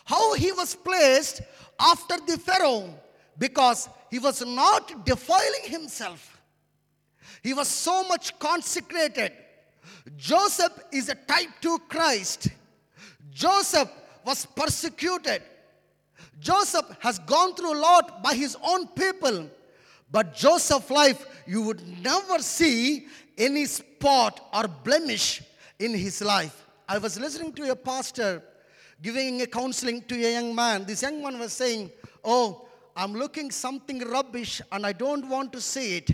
[0.05, 1.43] How he was placed
[1.81, 2.95] after the Pharaoh?
[3.39, 6.41] Because he was not defiling himself.
[7.43, 9.33] He was so much consecrated.
[10.17, 12.49] Joseph is a type to Christ.
[13.33, 13.91] Joseph
[14.25, 15.43] was persecuted.
[16.41, 19.49] Joseph has gone through a lot by his own people.
[20.11, 25.43] But Joseph's life, you would never see any spot or blemish
[25.79, 26.67] in his life.
[26.89, 28.43] I was listening to a pastor
[29.03, 30.85] giving a counseling to a young man.
[30.85, 31.91] This young man was saying,
[32.25, 36.11] Oh, I'm looking something rubbish and I don't want to see it.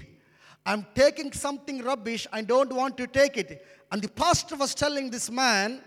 [0.67, 3.67] I'm taking something rubbish, I don't want to take it.
[3.93, 5.81] And the pastor was telling this man,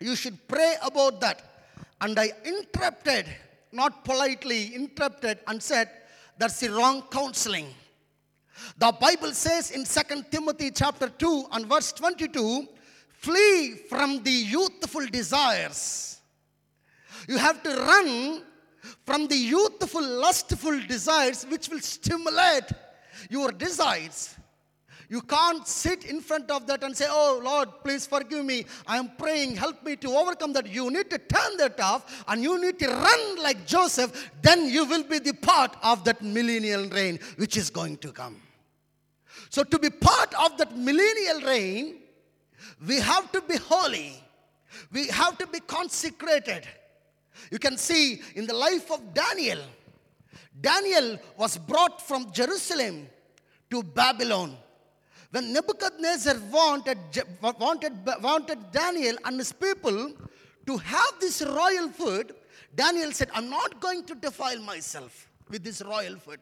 [0.00, 1.42] You should pray about that.
[2.00, 3.26] And I interrupted,
[3.78, 5.88] not politely, interrupted and said,
[6.36, 7.68] That's the wrong counseling.
[8.76, 12.66] The Bible says in 2 Timothy chapter 2 and verse 22,
[13.08, 16.20] flee from the youthful desires.
[17.28, 18.42] You have to run
[19.06, 22.70] from the youthful, lustful desires which will stimulate
[23.30, 24.34] your desires.
[25.10, 28.66] You can't sit in front of that and say, Oh Lord, please forgive me.
[28.86, 30.66] I am praying, help me to overcome that.
[30.68, 34.30] You need to turn that off and you need to run like Joseph.
[34.42, 38.36] Then you will be the part of that millennial reign which is going to come.
[39.50, 41.96] So, to be part of that millennial reign,
[42.86, 44.12] we have to be holy,
[44.92, 46.66] we have to be consecrated.
[47.50, 49.60] You can see in the life of Daniel,
[50.60, 53.08] Daniel was brought from Jerusalem
[53.70, 54.56] to Babylon.
[55.30, 56.98] When Nebuchadnezzar wanted,
[57.42, 60.12] wanted, wanted Daniel and his people
[60.66, 62.34] to have this royal food,
[62.74, 66.40] Daniel said, I'm not going to defile myself with this royal food.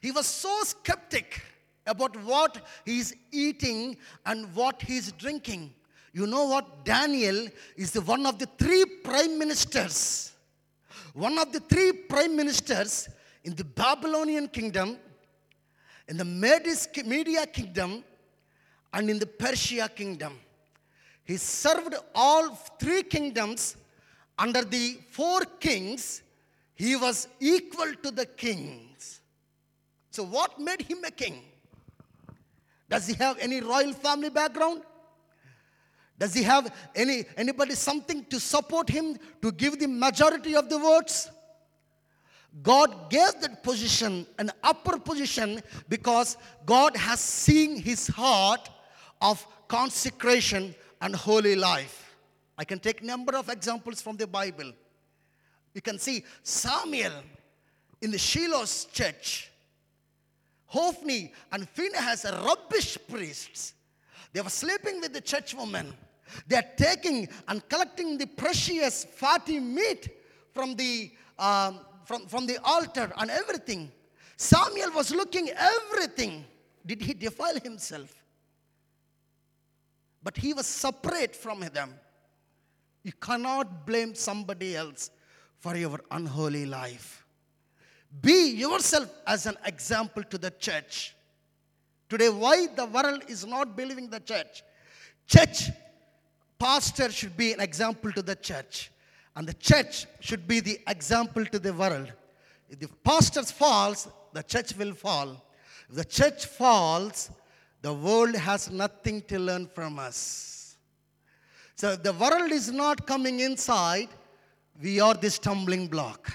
[0.00, 1.42] He was so skeptic
[1.86, 3.96] about what he's eating
[4.26, 5.72] and what he's drinking.
[6.12, 6.84] You know what?
[6.84, 10.32] Daniel is the one of the three prime ministers.
[11.14, 13.08] One of the three prime ministers
[13.44, 14.98] in the Babylonian kingdom,
[16.08, 18.04] in the Media kingdom,
[18.92, 20.38] and in the Persia kingdom.
[21.24, 23.76] He served all three kingdoms
[24.38, 26.22] under the four kings.
[26.74, 29.20] He was equal to the kings.
[30.10, 31.42] So, what made him a king?
[32.90, 34.82] Does he have any royal family background?
[36.18, 40.78] Does he have any anybody something to support him to give the majority of the
[40.78, 41.30] votes?
[42.62, 46.36] God gave that position an upper position because
[46.66, 48.68] God has seen his heart
[49.20, 52.14] of consecration and holy life.
[52.58, 54.72] I can take number of examples from the Bible.
[55.72, 57.12] You can see Samuel
[58.02, 59.52] in the Shiloh's church
[60.72, 63.74] Hophni and Phinehas are rubbish priests.
[64.32, 65.92] They were sleeping with the church woman.
[66.46, 70.08] They are taking and collecting the precious fatty meat
[70.54, 73.90] from the, um, from, from the altar and everything.
[74.36, 76.44] Samuel was looking everything.
[76.84, 78.12] Did he defile himself?
[80.22, 81.94] But he was separate from them.
[83.02, 85.10] You cannot blame somebody else
[85.58, 87.24] for your unholy life.
[88.20, 91.14] Be yourself as an example to the church.
[92.08, 94.62] Today, why the world is not believing the church?
[95.26, 95.70] Church
[96.58, 98.91] pastor should be an example to the church,
[99.34, 102.12] and the church should be the example to the world.
[102.68, 105.42] If the pastor falls, the church will fall.
[105.88, 107.30] If the church falls,
[107.80, 110.76] the world has nothing to learn from us.
[111.76, 114.08] So the world is not coming inside,
[114.80, 116.32] we are the stumbling block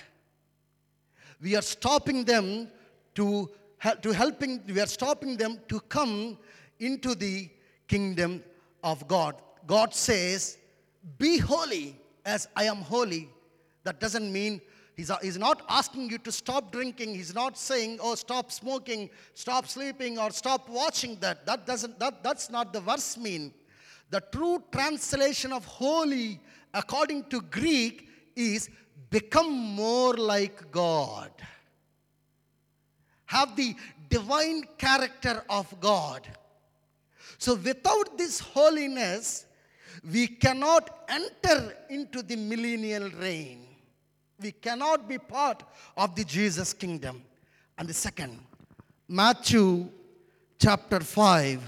[1.42, 2.68] we are stopping them
[3.16, 3.50] to,
[4.02, 6.38] to helping, we are stopping them to come
[6.80, 7.50] into the
[7.88, 8.44] kingdom
[8.84, 9.36] of God.
[9.66, 10.58] God says,
[11.18, 13.30] Be holy as I am holy.
[13.84, 14.62] That doesn't mean
[14.98, 17.14] He's, he's not asking you to stop drinking.
[17.14, 21.46] He's not saying, oh, stop smoking, stop sleeping, or stop watching that.
[21.46, 23.54] That doesn't, that, that's not the verse mean.
[24.10, 26.40] The true translation of holy,
[26.74, 28.72] according to Greek, is
[29.12, 31.32] become more like God.
[33.26, 33.76] Have the
[34.10, 36.28] divine character of God.
[37.38, 39.46] So, without this holiness,
[40.12, 43.66] we cannot enter into the millennial reign.
[44.40, 45.64] We cannot be part
[45.96, 47.24] of the Jesus kingdom.
[47.78, 48.40] And the second,
[49.08, 49.90] Matthew
[50.60, 51.62] chapter 5,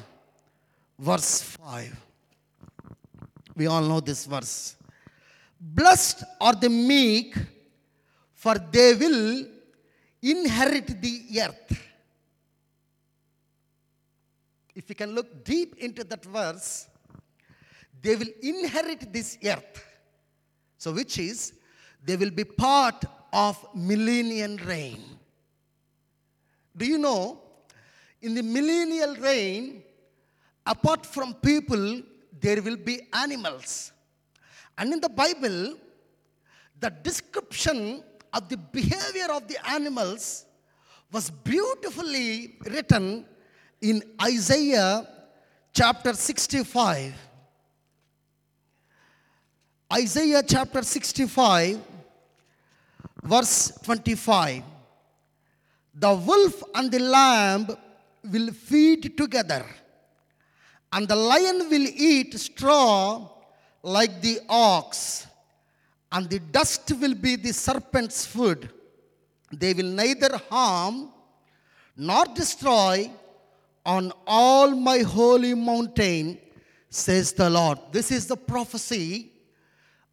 [1.00, 2.06] verse 5.
[3.56, 4.76] We all know this verse.
[5.60, 7.36] Blessed are the meek,
[8.34, 9.46] for they will
[10.22, 11.90] inherit the earth.
[14.80, 16.88] if you can look deep into that verse,
[18.02, 19.86] they will inherit this earth.
[20.78, 21.54] So, which is,
[22.04, 25.04] they will be part of millennial reign.
[26.76, 27.42] Do you know,
[28.22, 29.84] in the millennial reign,
[30.66, 32.02] apart from people,
[32.40, 33.92] there will be animals.
[34.78, 35.76] And in the Bible,
[36.80, 40.46] the description of the behavior of the animals
[41.12, 43.26] was beautifully written
[43.82, 45.08] in Isaiah
[45.74, 47.14] chapter 65.
[49.92, 51.80] Isaiah chapter 65,
[53.24, 54.62] verse 25.
[55.96, 57.68] The wolf and the lamb
[58.24, 59.66] will feed together,
[60.94, 63.30] and the lion will eat straw
[63.82, 65.26] like the ox,
[66.12, 68.70] and the dust will be the serpent's food.
[69.52, 71.10] They will neither harm
[71.98, 73.10] nor destroy
[73.84, 76.38] on all my holy mountain,
[76.92, 77.80] says the Lord.
[77.92, 79.32] This is the prophecy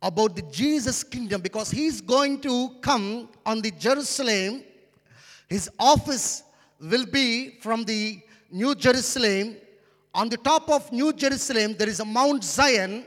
[0.02, 4.62] about the Jesus kingdom because he's going to come on the Jerusalem.
[5.48, 6.42] His office
[6.80, 8.20] will be from the
[8.50, 9.56] New Jerusalem.
[10.14, 13.06] On the top of New Jerusalem, there is a Mount Zion.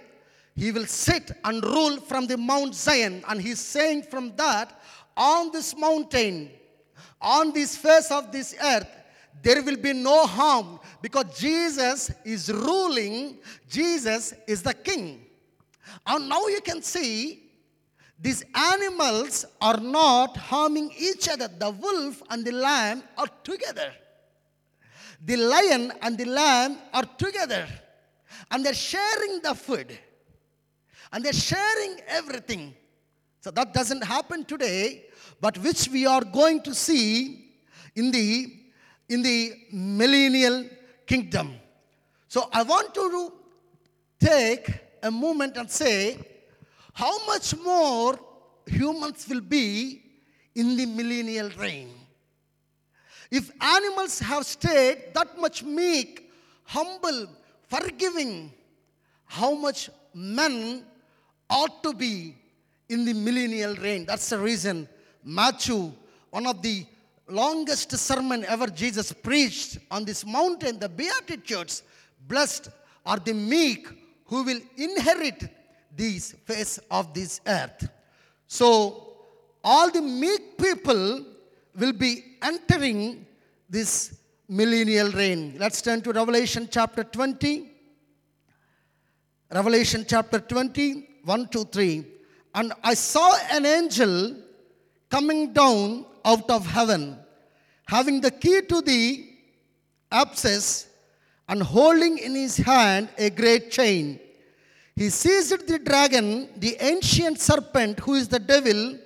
[0.56, 3.24] He will sit and rule from the Mount Zion.
[3.28, 4.80] And he's saying from that,
[5.16, 6.50] on this mountain,
[7.22, 8.88] on this face of this earth,
[9.42, 13.38] there will be no harm because Jesus is ruling,
[13.70, 15.26] Jesus is the king.
[16.06, 17.44] And now you can see
[18.20, 21.48] these animals are not harming each other.
[21.48, 23.94] The wolf and the lamb are together.
[25.26, 27.68] The lion and the lamb are together.
[28.52, 29.98] And they're sharing the food.
[31.12, 32.76] And they're sharing everything.
[33.42, 35.06] So that doesn't happen today,
[35.40, 37.52] but which we are going to see
[37.96, 38.56] in the
[39.08, 40.66] in the millennial
[41.08, 41.56] kingdom.
[42.28, 43.34] So I want to
[44.20, 44.70] take
[45.04, 46.18] a moment and say,
[46.94, 48.20] how much more
[48.66, 50.02] humans will be
[50.56, 51.90] in the millennial reign?
[53.32, 56.32] If animals have stayed that much meek,
[56.64, 57.28] humble,
[57.68, 58.52] forgiving,
[59.26, 60.84] how much men
[61.50, 62.36] ought to be
[62.90, 64.06] in the millennial reign?
[64.06, 64.90] That's the reason
[65.24, 65.92] Matthew,
[66.32, 66.86] one of the
[67.28, 71.84] longest sermon ever Jesus preached on this mountain, the Beatitudes,
[72.28, 72.70] blessed
[73.06, 73.88] are the meek
[74.30, 75.40] who will inherit
[75.96, 77.90] this face of this earth.
[78.48, 78.70] So,
[79.64, 81.26] all the meek people
[81.76, 82.12] will be
[82.42, 83.26] entering
[83.70, 85.56] this millennial reign.
[85.58, 87.72] Let's turn to Revelation chapter 20.
[89.52, 92.06] Revelation chapter 20, 1 to 3.
[92.54, 94.36] And I saw an angel
[95.10, 97.18] coming down out of heaven,
[97.88, 99.28] having the key to the
[100.12, 100.89] abyss
[101.50, 104.20] and holding in his hand a great chain.
[104.96, 108.98] He seized the dragon, the ancient serpent, who is the devil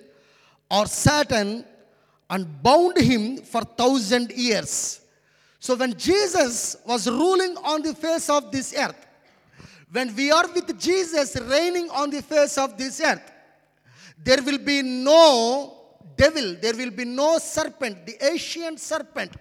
[0.69, 1.63] or Satan,
[2.29, 4.99] and bound him for thousand years.
[5.59, 9.07] So when Jesus was ruling on the face of this earth,
[9.89, 13.31] when we are with Jesus reigning on the face of this earth,
[14.21, 15.77] there will be no
[16.17, 19.31] devil, there will be no serpent, the ancient serpent,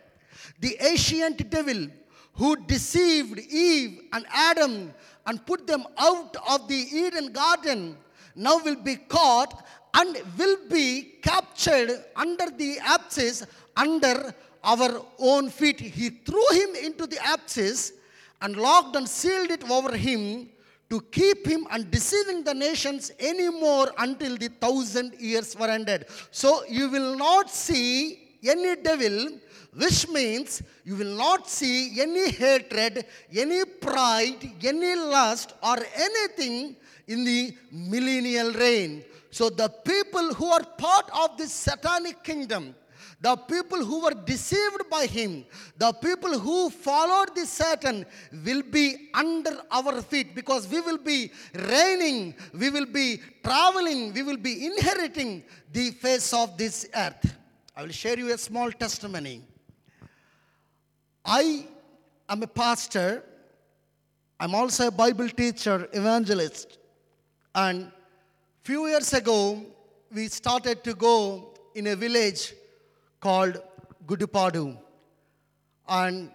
[0.61, 1.89] the ancient devil
[2.35, 4.93] who deceived Eve and Adam
[5.27, 7.97] and put them out of the Eden garden
[8.35, 9.65] now will be caught
[9.95, 15.81] and will be captured under the abyss under our own feet.
[15.81, 17.93] He threw him into the abyss
[18.41, 20.49] and locked and sealed it over him
[20.89, 26.07] to keep him and deceiving the nations anymore until the thousand years were ended.
[26.31, 29.39] So you will not see any devil,
[29.75, 37.25] which means you will not see any hatred, any pride, any lust, or anything in
[37.25, 39.03] the millennial reign.
[39.31, 42.75] So the people who are part of this satanic kingdom,
[43.23, 45.45] the people who were deceived by him,
[45.79, 48.05] the people who followed the Satan
[48.45, 54.23] will be under our feet because we will be reigning, we will be traveling, we
[54.23, 57.37] will be inheriting the face of this earth.
[57.75, 59.43] I will share you a small testimony.
[61.25, 61.67] I
[62.29, 63.23] am a pastor,
[64.41, 66.79] I'm also a Bible teacher, evangelist,
[67.55, 67.93] and
[68.63, 69.65] few years ago
[70.13, 72.55] we started to go in a village
[73.21, 73.63] called
[74.07, 74.77] Gudupadu.
[75.89, 76.31] And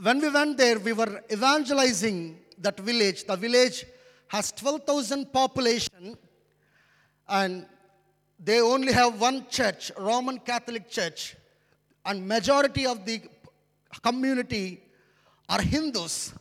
[0.00, 3.24] when we went there, we were evangelizing that village.
[3.24, 3.84] The village
[4.28, 6.16] has 12,000 population
[7.28, 7.66] and
[8.38, 11.36] they only have one church, Roman Catholic Church.
[12.04, 13.20] And majority of the
[14.02, 14.80] community
[15.48, 16.34] are Hindus.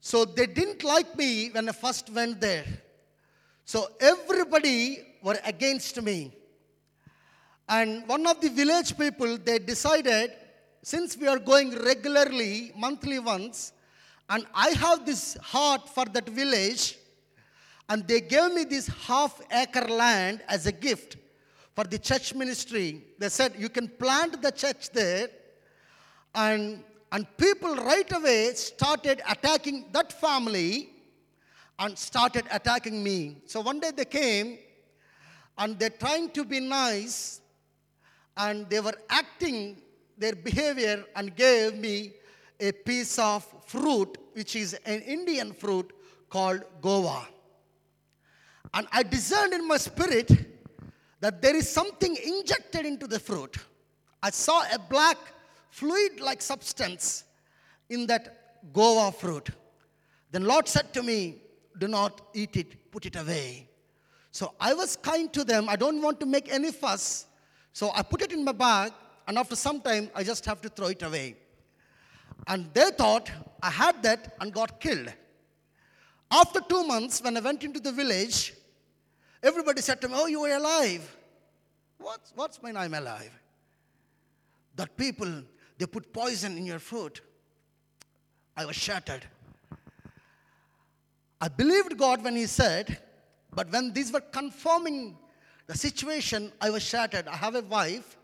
[0.00, 2.66] So they didn't like me when I first went there.
[3.64, 6.32] So everybody were against me.
[7.68, 10.32] And one of the village people, they decided,
[10.82, 13.72] since we are going regularly, monthly once,
[14.28, 16.98] and I have this heart for that village,
[17.88, 21.16] and they gave me this half acre land as a gift
[21.74, 23.02] for the church ministry.
[23.18, 25.28] They said, You can plant the church there.
[26.34, 26.82] And,
[27.12, 30.90] and people right away started attacking that family
[31.78, 33.42] and started attacking me.
[33.46, 34.58] So one day they came
[35.58, 37.40] and they're trying to be nice
[38.36, 39.76] and they were acting
[40.18, 42.12] their behavior and gave me
[42.60, 45.92] a piece of fruit, which is an Indian fruit
[46.28, 47.28] called Goa.
[48.72, 50.30] And I discerned in my spirit
[51.20, 53.56] that there is something injected into the fruit.
[54.22, 55.16] I saw a black
[55.78, 57.24] fluid like substance
[57.88, 58.24] in that
[58.72, 59.48] Goa fruit.
[60.30, 61.42] Then Lord said to me,
[61.78, 63.68] Do not eat it, put it away.
[64.30, 65.68] So I was kind to them.
[65.68, 67.26] I don't want to make any fuss.
[67.72, 68.92] So I put it in my bag,
[69.26, 71.36] and after some time, I just have to throw it away.
[72.46, 73.30] And they thought
[73.62, 75.12] I had that and got killed.
[76.30, 78.54] After two months, when I went into the village,
[79.42, 81.16] everybody said to me, Oh, you are alive.
[81.98, 83.32] What's, what's mean I'm alive?
[84.76, 85.42] That people,
[85.84, 87.20] they put poison in your food.
[88.56, 89.22] I was shattered.
[91.38, 93.02] I believed God when He said,
[93.52, 95.14] but when these were confirming
[95.66, 97.28] the situation, I was shattered.
[97.28, 98.16] I have a wife,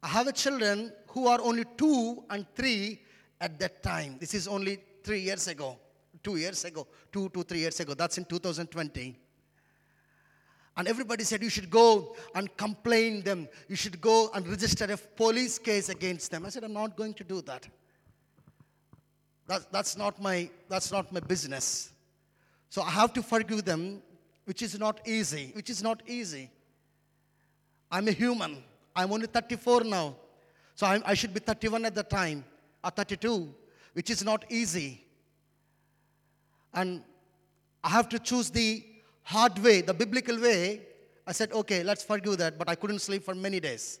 [0.00, 3.02] I have a children who are only two and three
[3.40, 4.18] at that time.
[4.20, 5.76] This is only three years ago,
[6.22, 7.94] two years ago, two to three years ago.
[7.94, 9.18] That's in 2020.
[10.76, 13.48] And everybody said you should go and complain them.
[13.68, 16.44] You should go and register a police case against them.
[16.44, 17.66] I said, I'm not going to do that.
[19.46, 21.92] that that's, not my, that's not my business.
[22.68, 24.02] So I have to forgive them,
[24.44, 26.50] which is not easy, which is not easy.
[27.90, 28.62] I'm a human.
[28.94, 30.16] I'm only 34 now.
[30.74, 32.44] So I'm, i should be 31 at the time,
[32.84, 33.48] or 32,
[33.94, 35.02] which is not easy.
[36.74, 37.02] And
[37.82, 38.84] I have to choose the
[39.26, 40.82] hard way, the biblical way,
[41.26, 43.98] I said, okay, let's forgive that, but I couldn't sleep for many days.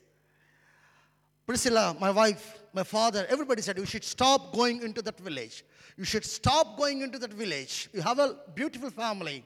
[1.44, 5.64] Priscilla, my wife, my father, everybody said, you should stop going into that village.
[5.96, 7.88] You should stop going into that village.
[7.92, 9.44] You have a beautiful family.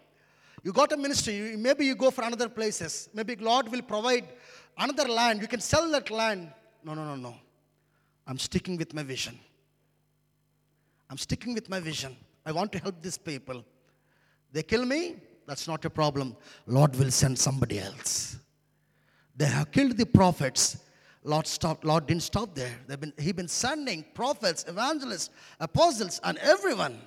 [0.62, 1.56] You got a ministry.
[1.56, 3.08] Maybe you go for another places.
[3.14, 4.28] Maybe God will provide
[4.76, 5.40] another land.
[5.40, 6.52] You can sell that land.
[6.84, 7.34] No, no, no, no.
[8.26, 9.38] I'm sticking with my vision.
[11.08, 12.16] I'm sticking with my vision.
[12.44, 13.64] I want to help these people.
[14.52, 15.16] They kill me,
[15.50, 16.36] that's not a problem.
[16.68, 18.36] Lord will send somebody else.
[19.36, 20.78] They have killed the prophets.
[21.24, 21.84] Lord stopped.
[21.84, 22.72] Lord didn't stop there.
[22.86, 27.00] They've been, he been sending prophets, evangelists, apostles, and everyone.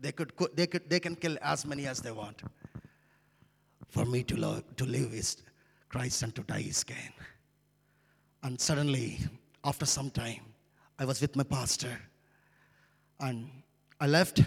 [0.00, 2.42] They could, they could, they can kill as many as they want.
[3.88, 5.36] For me to, love, to live is
[5.88, 7.12] Christ and to die is gain.
[8.42, 9.20] And suddenly,
[9.62, 10.40] after some time,
[10.98, 11.96] I was with my pastor,
[13.20, 13.48] and
[14.00, 14.42] I left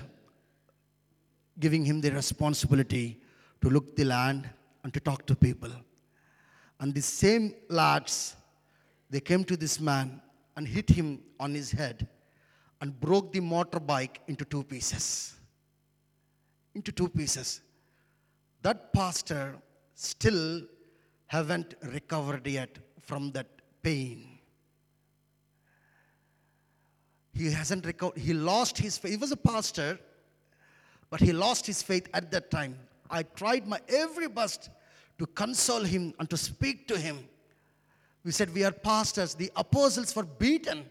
[1.60, 3.20] giving him the responsibility
[3.62, 4.50] to look the land
[4.84, 5.72] and to talk to people.
[6.80, 8.36] And the same lads,
[9.10, 10.22] they came to this man
[10.58, 12.08] and hit him on his head
[12.82, 15.34] and broke the motorbike into two pieces.
[16.74, 17.62] Into two pieces.
[18.62, 19.56] That pastor
[19.94, 20.62] still
[21.28, 23.48] haven't recovered yet from that
[23.82, 24.40] pain.
[27.34, 28.18] He hasn't recovered.
[28.18, 29.12] He lost his faith.
[29.12, 30.00] He was a pastor,
[31.10, 32.78] but he lost his faith at that time.
[33.10, 34.70] I tried my every best
[35.18, 37.20] to console him and to speak to him.
[38.24, 39.36] We said, We are pastors.
[39.36, 40.86] The apostles were beaten.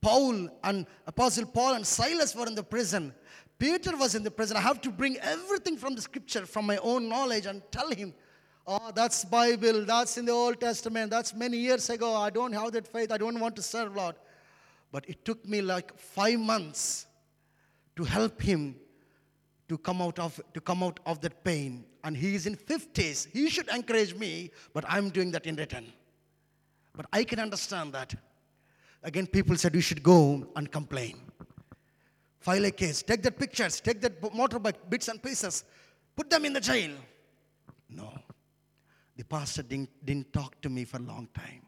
[0.00, 3.14] Paul and Apostle Paul and Silas were in the prison.
[3.58, 4.56] Peter was in the prison.
[4.56, 8.14] I have to bring everything from the scripture, from my own knowledge, and tell him,
[8.66, 12.14] Oh, that's Bible, that's in the Old Testament, that's many years ago.
[12.14, 13.12] I don't have that faith.
[13.12, 14.14] I don't want to serve Lord.
[14.92, 17.06] But it took me like five months
[18.00, 18.74] to help him
[19.68, 21.84] to come out of to come out of that pain.
[22.02, 25.86] And he is in 50s he should encourage me but i'm doing that in return.
[26.96, 28.14] But i can understand that.
[29.02, 31.16] Again people said you should go and complain.
[32.38, 33.02] File a case.
[33.02, 33.80] Take the pictures.
[33.80, 35.64] Take that motorbike bits and pieces.
[36.16, 36.92] Put them in the jail.
[37.90, 38.08] No.
[39.14, 41.66] The pastor didn't, didn't talk to me for a long time.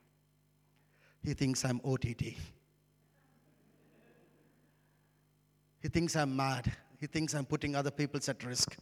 [1.22, 2.07] He thinks i'm ott
[5.83, 6.72] he thinks I'm mad.
[7.01, 8.76] He thinks I'm putting other people at risk.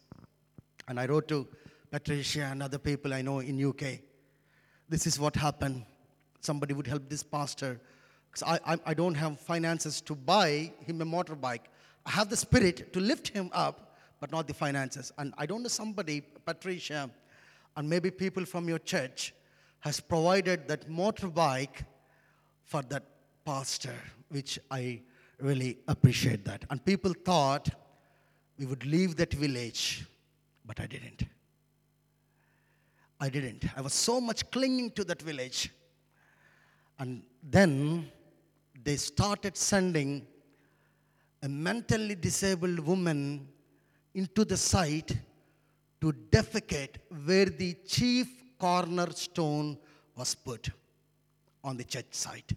[0.86, 1.48] And I wrote to
[1.90, 4.00] Patricia and other people I know in UK.
[4.88, 5.86] This is what happened.
[6.40, 7.80] Somebody would help this pastor
[8.30, 11.62] Because I, I, I don't have finances to buy him a motorbike.
[12.04, 15.10] I have the spirit to lift him up, but not the finances.
[15.16, 17.10] And I don't know somebody, Patricia,
[17.76, 19.34] and maybe people from your church,
[19.80, 21.84] has provided that motorbike
[22.64, 23.04] for that
[23.44, 23.94] pastor,
[24.28, 25.00] which I
[25.42, 26.64] really appreciate that.
[26.70, 27.68] And people thought
[28.58, 30.04] we would leave that village,
[30.66, 31.24] but I didn't.
[33.20, 33.64] I didn't.
[33.76, 35.70] I was so much clinging to that village.
[36.98, 38.10] And then
[38.82, 40.26] they started sending
[41.42, 43.48] a mentally disabled woman
[44.14, 45.16] into the site
[46.00, 48.28] to defecate where the chief
[48.58, 49.78] cornerstone
[50.16, 50.70] was put
[51.62, 52.52] on the church site.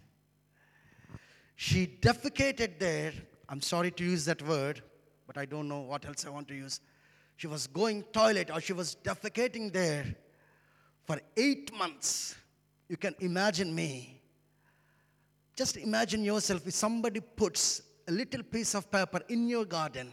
[1.56, 3.12] She defecated there.
[3.48, 4.82] I'm sorry to use that word,
[5.26, 6.80] but I don't know what else I want to use.
[7.36, 10.14] She was going toilet or she was defecating there
[11.04, 12.36] for eight months.
[12.88, 14.20] You can imagine me.
[15.56, 20.12] Just imagine yourself if somebody puts a little piece of paper in your garden,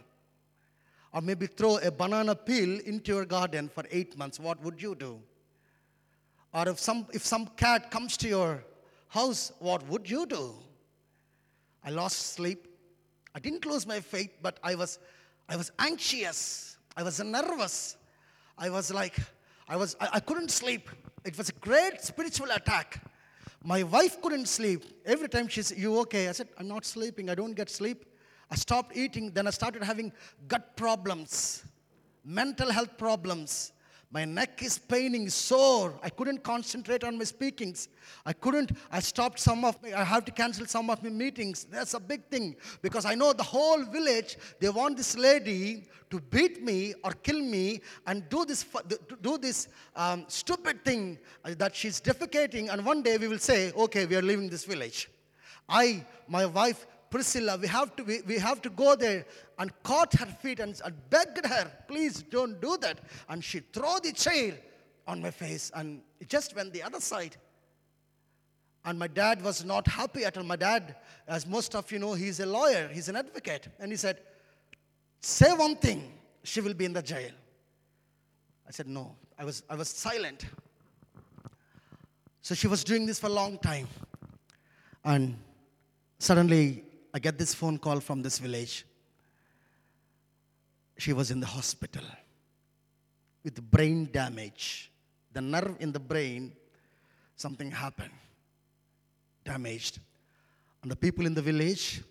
[1.12, 4.94] or maybe throw a banana peel into your garden for eight months, what would you
[4.94, 5.20] do?
[6.54, 8.64] Or if some, if some cat comes to your
[9.08, 10.54] house, what would you do?
[11.84, 12.68] I lost sleep.
[13.34, 14.98] I didn't close my faith, but I was,
[15.48, 16.76] I was anxious.
[16.96, 17.96] I was nervous.
[18.58, 19.16] I was like,
[19.68, 20.88] I, was, I, I couldn't sleep.
[21.24, 23.02] It was a great spiritual attack.
[23.64, 24.84] My wife couldn't sleep.
[25.04, 26.28] Every time she said, You okay?
[26.28, 27.30] I said, I'm not sleeping.
[27.30, 28.04] I don't get sleep.
[28.50, 29.30] I stopped eating.
[29.30, 30.12] Then I started having
[30.48, 31.64] gut problems,
[32.24, 33.72] mental health problems.
[34.12, 35.98] My neck is paining, sore.
[36.02, 37.88] I couldn't concentrate on my speakings.
[38.26, 41.64] I couldn't, I stopped some of my, I have to cancel some of my meetings.
[41.64, 46.20] That's a big thing because I know the whole village, they want this lady to
[46.20, 48.66] beat me or kill me and do this,
[49.22, 52.70] do this um, stupid thing that she's defecating.
[52.70, 55.08] And one day we will say, okay, we are leaving this village.
[55.66, 59.26] I, my wife, Priscilla, we have to, we, we have to go there
[59.58, 63.00] and caught her feet and, and begged her, please don't do that.
[63.28, 64.54] And she threw the chair
[65.06, 67.36] on my face and it just went the other side.
[68.86, 70.42] And my dad was not happy at all.
[70.44, 70.96] My dad,
[71.28, 73.68] as most of you know, he's a lawyer, he's an advocate.
[73.78, 74.18] And he said,
[75.20, 77.30] Say one thing, she will be in the jail.
[78.66, 79.14] I said, No.
[79.38, 80.46] I was, I was silent.
[82.40, 83.86] So she was doing this for a long time.
[85.04, 85.36] And
[86.18, 86.84] suddenly
[87.14, 88.86] I get this phone call from this village.
[90.98, 92.04] She was in the hospital
[93.44, 94.90] with brain damage.
[95.32, 96.52] The nerve in the brain,
[97.36, 98.12] something happened,
[99.44, 99.98] damaged.
[100.82, 102.02] And the people in the village,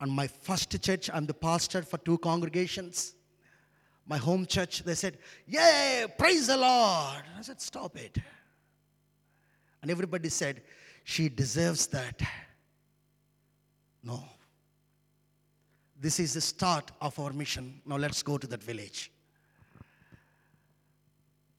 [0.00, 3.14] and my first church, I'm the pastor for two congregations.
[4.06, 7.22] My home church, they said, Yay, praise the Lord.
[7.36, 8.16] I said, Stop it.
[9.82, 10.62] And everybody said,
[11.04, 12.22] She deserves that.
[14.08, 14.24] No.
[16.00, 17.82] This is the start of our mission.
[17.84, 19.12] Now let's go to that village.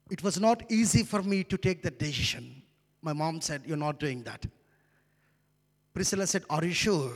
[0.10, 2.64] It was not easy for me to take that decision.
[3.04, 4.46] My mom said, You're not doing that.
[5.94, 7.16] Priscilla said, Are you sure?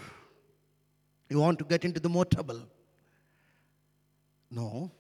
[1.30, 2.62] You want to get into the more trouble?
[4.52, 4.92] No.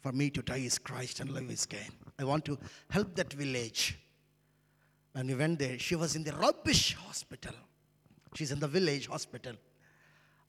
[0.00, 1.92] For me to die is Christ and live is gain.
[2.18, 2.58] I want to
[2.90, 3.98] help that village.
[5.12, 7.54] When we went there, she was in the rubbish hospital.
[8.34, 9.54] She's in the village hospital.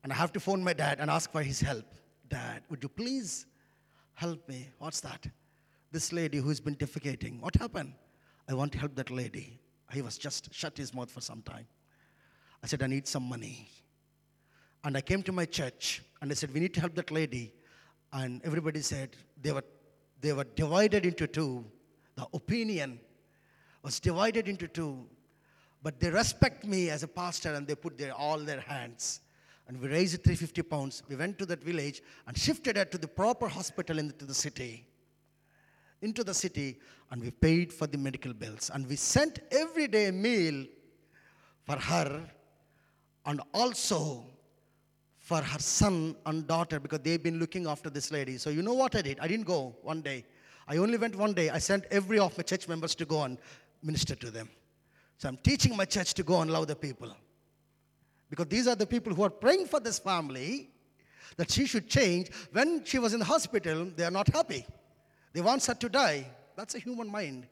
[0.03, 1.85] And I have to phone my dad and ask for his help.
[2.29, 3.45] Dad, would you please
[4.13, 4.69] help me?
[4.79, 5.27] What's that?
[5.91, 7.39] This lady who's been defecating.
[7.41, 7.93] What happened?
[8.49, 9.59] I want to help that lady.
[9.93, 11.67] He was just shut his mouth for some time.
[12.63, 13.69] I said, I need some money.
[14.83, 17.53] And I came to my church and I said, We need to help that lady.
[18.13, 19.63] And everybody said they were,
[20.21, 21.65] they were divided into two.
[22.15, 22.99] The opinion
[23.83, 25.05] was divided into two.
[25.85, 29.19] But they respect me as a pastor and they put their, all their hands.
[29.67, 31.03] And we raised 350 pounds.
[31.07, 34.87] We went to that village and shifted her to the proper hospital into the city.
[36.01, 36.79] Into the city,
[37.11, 38.71] and we paid for the medical bills.
[38.73, 40.65] And we sent every day meal
[41.65, 42.31] for her
[43.27, 44.25] and also
[45.19, 48.39] for her son and daughter because they've been looking after this lady.
[48.39, 49.19] So, you know what I did?
[49.19, 50.25] I didn't go one day.
[50.67, 51.51] I only went one day.
[51.51, 53.37] I sent every of my church members to go and
[53.83, 54.49] minister to them.
[55.17, 57.15] So I'm teaching my church to go and love the people.
[58.29, 60.69] Because these are the people who are praying for this family
[61.37, 62.29] that she should change.
[62.51, 64.65] When she was in the hospital, they are not happy.
[65.33, 66.27] They want her to die.
[66.55, 67.47] That's a human mind.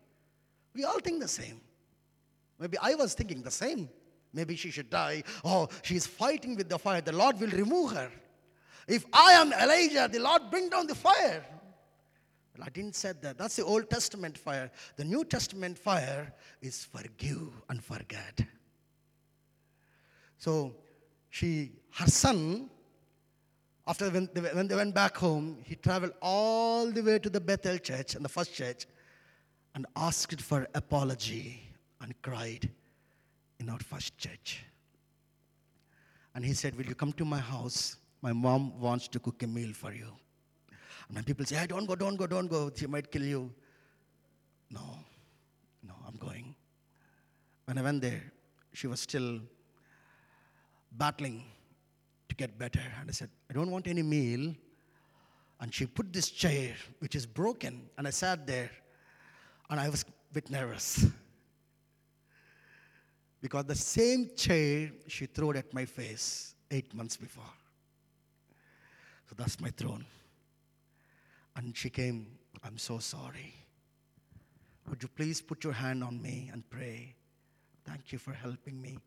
[0.73, 1.61] We all think the same.
[2.59, 3.89] Maybe I was thinking the same.
[4.33, 5.23] Maybe she should die.
[5.43, 7.01] Oh, she's fighting with the fire.
[7.01, 8.09] The Lord will remove her.
[8.87, 11.45] If I am Elijah, the Lord bring down the fire.
[12.55, 13.37] Well, I didn't say that.
[13.37, 14.69] That's the Old Testament fire.
[14.95, 18.41] The New Testament fire is forgive and forget.
[20.37, 20.75] So
[21.29, 22.69] she, her son,
[23.87, 27.41] after when they, when they went back home, he traveled all the way to the
[27.41, 28.85] Bethel church and the first church
[29.75, 31.61] and asked for apology
[32.01, 32.69] and cried
[33.59, 34.63] in our first church.
[36.35, 37.97] And he said, Will you come to my house?
[38.21, 40.07] My mom wants to cook a meal for you.
[41.07, 43.51] And when people say, hey, don't go, don't go, don't go, she might kill you.
[44.69, 44.81] No,
[45.85, 46.55] no, I'm going.
[47.65, 48.21] When I went there,
[48.73, 49.39] she was still
[50.91, 51.43] battling
[52.29, 52.81] to get better.
[52.99, 54.53] And I said, I don't want any meal.
[55.59, 58.69] And she put this chair, which is broken, and I sat there,
[59.69, 61.05] and I was a bit nervous.
[63.43, 67.53] because the same chair she threw at my face eight months before.
[69.29, 70.05] So that's my throne.
[71.55, 72.27] And she came,
[72.63, 73.53] I'm so sorry.
[74.89, 77.15] Would you please put your hand on me and pray?
[77.85, 78.97] Thank you for helping me.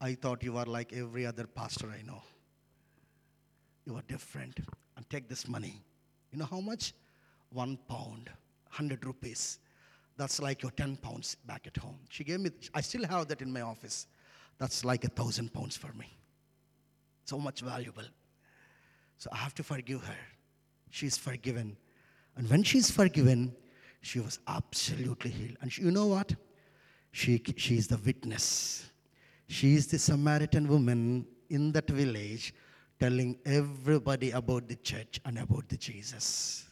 [0.00, 2.22] I thought you were like every other pastor I know.
[3.84, 4.60] You are different.
[4.96, 5.82] And take this money.
[6.32, 6.92] You know how much?
[7.50, 8.30] One pound,
[8.68, 9.58] 100 rupees.
[10.16, 11.98] That's like your 10 pounds back at home.
[12.08, 14.06] She gave me, I still have that in my office.
[14.58, 16.16] That's like a thousand pounds for me.
[17.24, 18.04] So much valuable.
[19.18, 20.16] So I have to forgive her.
[20.90, 21.76] She's forgiven.
[22.36, 23.54] And when she's forgiven,
[24.00, 25.56] she was absolutely healed.
[25.60, 26.34] And she, you know what?
[27.12, 28.90] She, she is the witness.
[29.48, 32.54] She is the Samaritan woman in that village
[33.00, 36.64] telling everybody about the church and about the Jesus.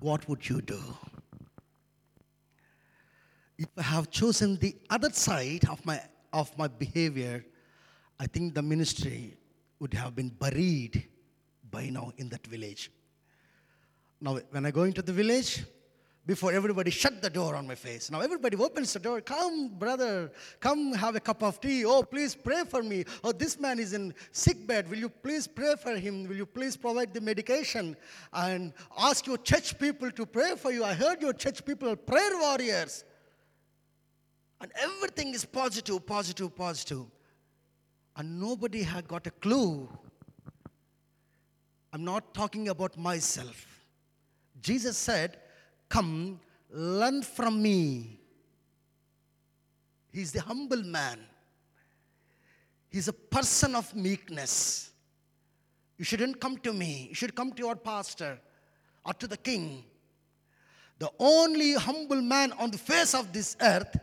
[0.00, 0.80] What would you do?
[3.62, 6.00] If I have chosen the other side of my,
[6.32, 7.44] of my behavior,
[8.18, 9.36] I think the ministry
[9.78, 11.06] would have been buried
[11.70, 12.90] by now in that village.
[14.20, 15.64] Now, when I go into the village,
[16.26, 18.10] before everybody shut the door on my face.
[18.10, 19.20] Now everybody opens the door.
[19.20, 21.84] Come, brother, come have a cup of tea.
[21.84, 23.04] Oh, please pray for me.
[23.24, 24.88] Oh, this man is in sick bed.
[24.88, 26.28] Will you please pray for him?
[26.28, 27.96] Will you please provide the medication?
[28.32, 30.84] And ask your church people to pray for you.
[30.84, 33.04] I heard your church people are prayer warriors.
[34.62, 37.04] And everything is positive, positive, positive.
[38.16, 39.88] And nobody had got a clue.
[41.92, 43.66] I'm not talking about myself.
[44.60, 45.38] Jesus said,
[45.88, 46.38] Come,
[46.70, 48.20] learn from me.
[50.12, 51.18] He's the humble man.
[52.88, 54.92] He's a person of meekness.
[55.98, 57.06] You shouldn't come to me.
[57.08, 58.38] You should come to your pastor
[59.04, 59.84] or to the king.
[60.98, 63.96] The only humble man on the face of this earth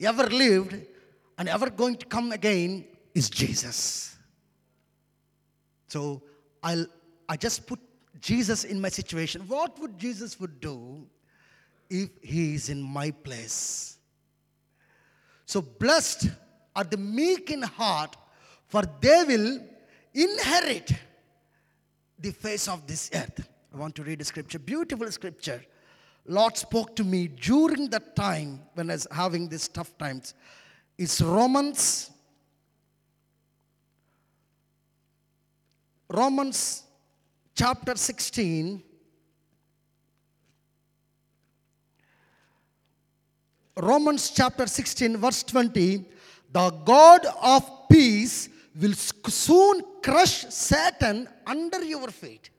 [0.00, 0.76] ever lived
[1.38, 2.84] and ever going to come again
[3.14, 4.16] is Jesus.
[5.88, 6.22] So
[6.62, 6.86] I'll,
[7.28, 7.78] I just put
[8.20, 9.42] Jesus in my situation.
[9.46, 11.06] What would Jesus would do
[11.90, 13.98] if he is in my place.
[15.44, 16.30] So blessed
[16.74, 18.16] are the meek in heart,
[18.66, 19.60] for they will
[20.14, 20.92] inherit
[22.18, 23.48] the face of this earth.
[23.72, 25.62] I want to read a scripture, beautiful scripture.
[26.28, 30.34] Lord spoke to me during that time when I was having these tough times.
[30.98, 32.10] It's Romans,
[36.08, 36.82] Romans
[37.54, 38.82] chapter 16,
[43.76, 46.04] Romans chapter 16, verse 20,
[46.50, 48.48] the God of peace
[48.80, 52.50] will soon crush Satan under your feet.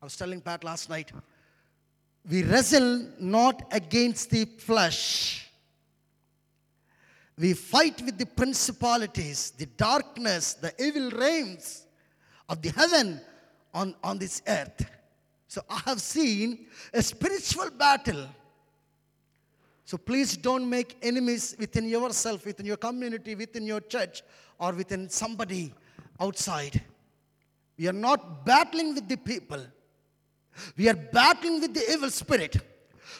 [0.00, 1.12] I was telling Pat last night,
[2.28, 5.48] we wrestle not against the flesh.
[7.38, 11.86] We fight with the principalities, the darkness, the evil realms
[12.48, 13.20] of the heaven
[13.74, 14.86] on, on this earth.
[15.48, 18.28] So I have seen a spiritual battle
[19.92, 24.22] so please don't make enemies within yourself, within your community, within your church,
[24.58, 25.74] or within somebody
[26.18, 26.80] outside.
[27.76, 29.60] We are not battling with the people,
[30.76, 32.56] we are battling with the evil spirit.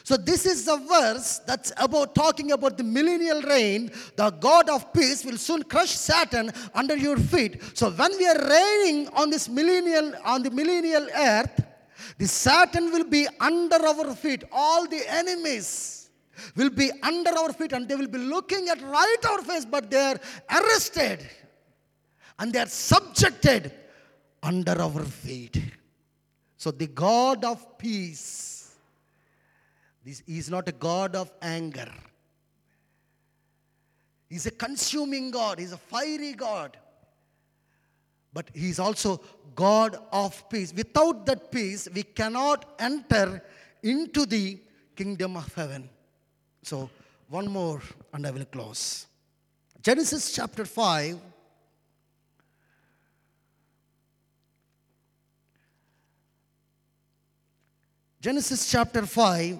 [0.05, 3.89] So, this is the verse that's about talking about the millennial reign.
[4.17, 7.61] The God of peace will soon crush Satan under your feet.
[7.73, 11.63] So, when we are reigning on this millennial, on the millennial earth,
[12.17, 14.43] the Satan will be under our feet.
[14.51, 16.09] All the enemies
[16.57, 19.89] will be under our feet and they will be looking at right our face, but
[19.89, 20.19] they are
[20.51, 21.25] arrested
[22.39, 23.71] and they are subjected
[24.41, 25.61] under our feet.
[26.63, 28.73] So the God of peace,
[30.05, 31.91] this is not a God of anger.
[34.29, 36.77] He's a consuming God, He's a fiery God.
[38.31, 39.19] but He's also
[39.53, 40.73] God of peace.
[40.73, 43.43] Without that peace, we cannot enter
[43.83, 44.57] into the
[44.95, 45.89] kingdom of heaven.
[46.61, 46.89] So,
[47.27, 47.81] one more,
[48.13, 49.05] and I will close.
[49.81, 51.32] Genesis chapter 5.
[58.23, 59.57] Genesis chapter 5,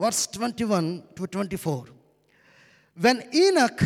[0.00, 1.86] verse 21 to 24.
[3.00, 3.82] When Enoch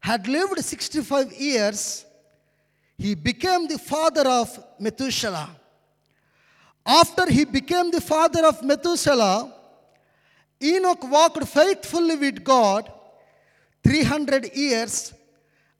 [0.00, 2.06] had lived 65 years,
[2.96, 5.50] he became the father of Methuselah.
[6.86, 9.52] After he became the father of Methuselah,
[10.62, 12.90] Enoch walked faithfully with God
[13.84, 15.12] 300 years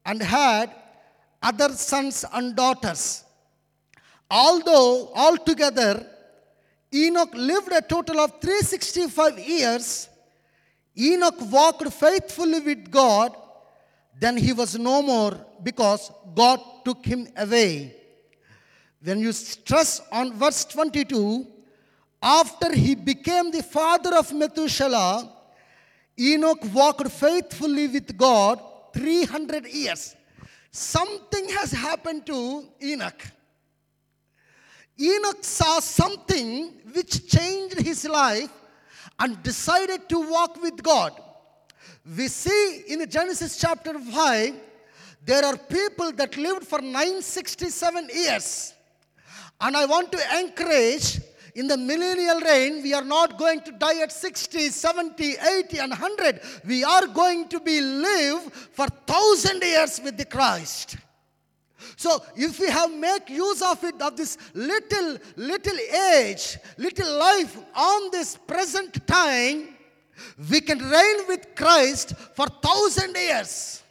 [0.05, 0.71] and had
[1.43, 3.25] other sons and daughters.
[4.31, 6.07] Although altogether
[6.93, 10.09] Enoch lived a total of 365 years,
[10.97, 13.37] Enoch walked faithfully with God,
[14.19, 17.95] then he was no more because God took him away.
[19.03, 21.47] When you stress on verse 22,
[22.21, 25.31] after he became the father of Methuselah,
[26.19, 28.61] Enoch walked faithfully with God
[28.93, 30.17] 300 years.
[30.73, 33.23] Something has happened to Enoch.
[35.01, 38.51] Enoch saw something which changed his life
[39.19, 41.13] and decided to walk with God.
[42.17, 44.55] We see in Genesis chapter 5,
[45.25, 48.75] there are people that lived for 967 years.
[49.61, 51.21] And I want to encourage
[51.55, 55.91] in the millennial reign, we are not going to die at 60, 70, 80, and
[55.91, 56.41] 100.
[56.65, 60.97] We are going to be live for thousand years with the Christ.
[61.99, 65.79] So if we have make use of it, of this little, little
[66.15, 69.75] age, little life on this present time,
[70.49, 73.83] we can reign with Christ for thousand years.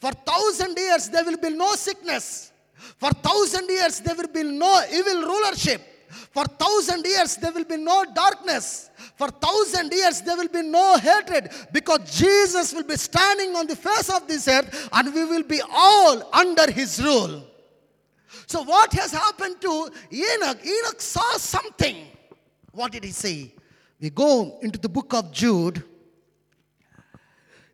[0.00, 2.52] For thousand years there will be no sickness.
[2.96, 5.82] For thousand years there will be no evil rulership.
[6.30, 8.87] For thousand years there will be no darkness.
[9.18, 13.74] For thousand years there will be no hatred because Jesus will be standing on the
[13.74, 17.42] face of this earth and we will be all under his rule.
[18.46, 20.64] So what has happened to Enoch?
[20.64, 21.96] Enoch saw something.
[22.70, 23.52] What did he see?
[24.00, 25.82] We go into the book of Jude.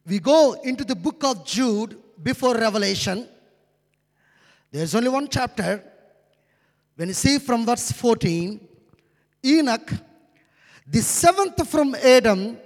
[0.07, 3.29] We go into the book of Jude before Revelation.
[4.73, 5.85] There's only one chapter.
[6.97, 8.67] When you see from verse 14,
[9.45, 9.93] Enoch,
[10.87, 12.59] the seventh from Adam,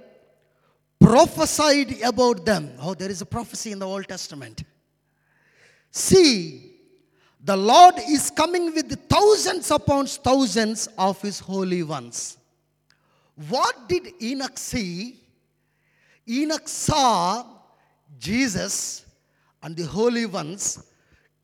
[0.99, 2.73] prophesied about them.
[2.79, 4.63] Oh, there is a prophecy in the Old Testament.
[5.91, 6.73] See,
[7.41, 12.37] the Lord is coming with thousands upon thousands of his holy ones.
[13.47, 15.17] What did Enoch see?
[16.27, 17.45] Enoch saw
[18.19, 19.05] Jesus
[19.63, 20.83] and the holy ones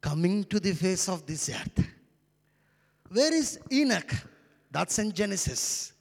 [0.01, 1.85] coming to the face of this earth.
[3.09, 4.13] Where is Enoch?
[4.69, 5.93] That's in Genesis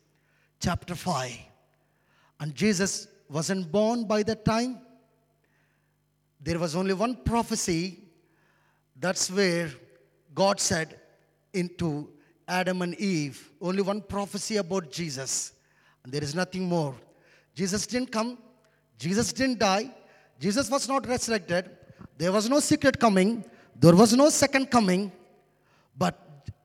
[0.65, 1.39] chapter 5.
[2.41, 4.79] And Jesus wasn't born by that time.
[6.41, 7.99] There was only one prophecy.
[8.99, 9.71] That's where
[10.35, 10.99] God said
[11.53, 12.09] into
[12.49, 15.53] Adam and Eve, only one prophecy about Jesus.
[16.03, 16.95] And there is nothing more.
[17.55, 18.39] Jesus didn't come.
[18.99, 19.95] Jesus didn't die.
[20.41, 21.71] Jesus was not resurrected.
[22.17, 23.45] There was no secret coming.
[23.79, 25.13] There was no second coming.
[25.97, 26.19] But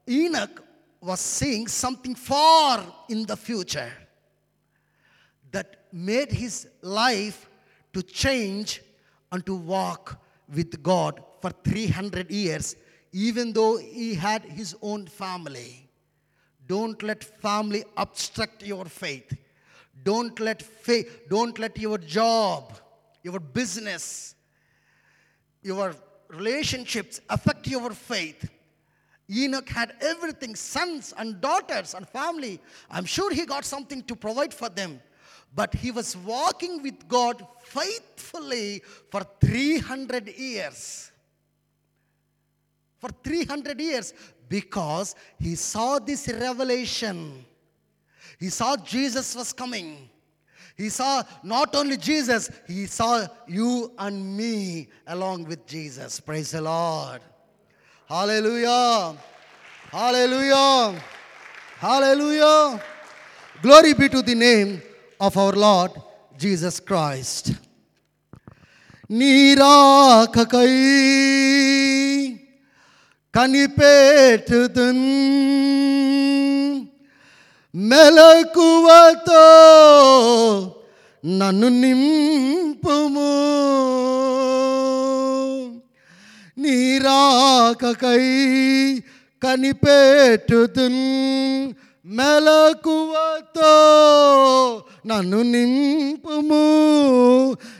[0.08, 0.64] Enoch
[1.02, 3.92] was seeing something far in the future
[5.52, 7.50] that made his life
[7.94, 8.82] to change
[9.32, 10.20] and to walk
[10.54, 12.76] with God for 300 years,
[13.12, 15.90] even though he had his own family.
[16.68, 19.36] Don't let family obstruct your faith.
[20.04, 22.74] Don't let faith, don't let your job,
[23.24, 24.36] your business,
[25.62, 25.96] your
[26.30, 28.50] relationships affect your faith.
[29.30, 32.60] Enoch had everything sons and daughters and family.
[32.90, 35.00] I'm sure he got something to provide for them.
[35.54, 41.12] But he was walking with God faithfully for 300 years.
[42.98, 44.14] For 300 years
[44.48, 47.46] because he saw this revelation.
[48.40, 50.10] He saw Jesus was coming.
[50.76, 56.20] He saw not only Jesus, he saw you and me along with Jesus.
[56.20, 57.22] Praise the Lord.
[58.09, 59.15] Hallelujah.
[59.91, 61.03] Hallelujah.
[61.79, 62.81] Hallelujah.
[63.63, 64.83] Glory be to the name
[65.21, 65.93] of our Lord
[66.39, 67.45] Jesus Christ.
[69.11, 70.73] నీరాకకై
[73.35, 75.05] కనిపెట్టుదున్
[77.75, 79.45] మెలకువతో
[81.25, 83.31] నన్ను నింపుము
[86.60, 88.24] నీరాకకై
[89.44, 90.94] కనిపెట్టుతున్
[92.06, 93.74] మెలకువతో
[95.06, 96.66] నన్ను నింపుము.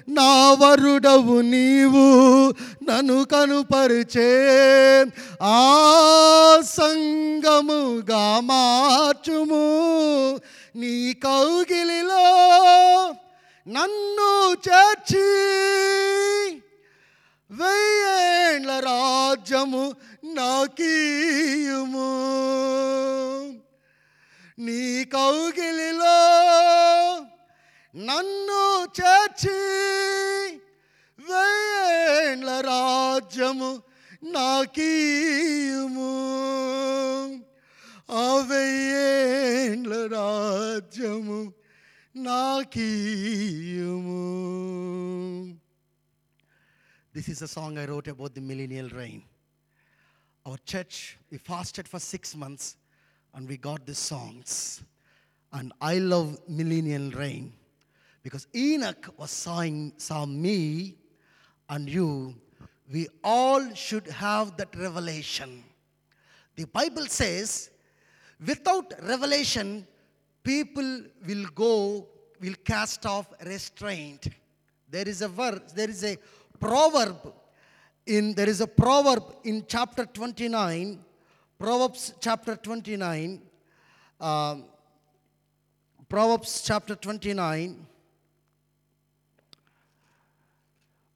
[0.10, 2.50] నా వరుడవు నీవు
[2.84, 4.32] నన్ను కనుపరిచే
[5.44, 5.82] ఆ
[6.64, 9.66] సంగముగా మార్చుము.
[10.76, 12.28] నీ కౌగిలిలో
[13.68, 15.30] నన్ను చేర్చి.
[17.52, 22.12] వెయ్యేండ్ల రాజ్యము నాకీయుము.
[24.60, 26.20] నీ కౌగిలిలో
[27.96, 29.60] నన్ను చేర్చి
[31.20, 33.82] వెయ్యేండ్ల రాజ్యము
[34.24, 36.12] నాకీయుము.
[38.12, 41.54] ఆ వెయ్యేండ్ల రాజ్యము
[42.16, 44.24] నాకీయుము.
[47.12, 49.24] This is a song I wrote about the millennial reign.
[50.46, 52.78] Our church, we fasted for six months
[53.34, 54.84] and we got these songs.
[55.52, 57.52] And I love millennial reign
[58.22, 60.98] because Enoch was sawing, saw me
[61.68, 62.36] and you.
[62.94, 65.64] We all should have that revelation.
[66.56, 67.72] The Bible says,
[68.46, 69.88] without revelation,
[70.44, 72.08] people will go,
[72.40, 74.28] will cast off restraint.
[74.88, 76.18] There is a verse, there is a
[76.60, 77.34] proverb
[78.06, 81.00] in there is a proverb in chapter 29,
[81.60, 83.42] Proverbs chapter 29,
[84.20, 84.66] um,
[86.08, 87.86] Proverbs chapter 29,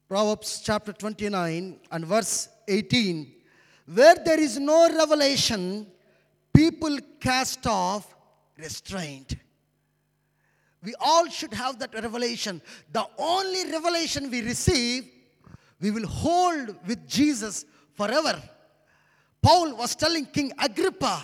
[0.08, 3.32] Proverbs chapter 29 and verse 18.
[3.92, 5.86] Where there is no revelation,
[6.52, 8.14] people cast off
[8.56, 9.36] restraint.
[10.84, 12.60] We all should have that revelation.
[12.92, 15.10] The only revelation we receive,
[15.80, 17.64] we will hold with Jesus
[17.94, 18.40] forever.
[19.42, 21.22] Paul was telling King Agrippa,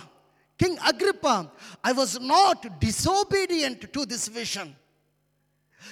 [0.57, 1.51] King Agrippa,
[1.83, 4.75] I was not disobedient to this vision.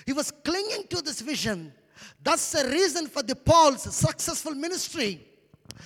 [0.05, 1.73] He was clinging to this vision.
[2.23, 5.25] That's the reason for the Paul's successful ministry.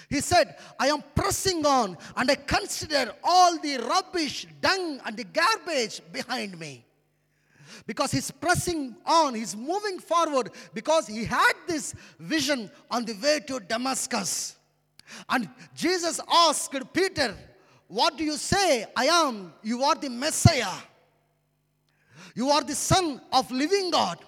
[0.09, 5.23] He said, I am pressing on and I consider all the rubbish, dung, and the
[5.23, 6.85] garbage behind me.
[7.85, 13.39] Because he's pressing on, he's moving forward because he had this vision on the way
[13.47, 14.55] to Damascus.
[15.29, 17.35] And Jesus asked Peter,
[17.87, 18.85] What do you say?
[18.95, 19.53] I am.
[19.61, 20.73] You are the Messiah.
[22.35, 24.19] You are the Son of living God.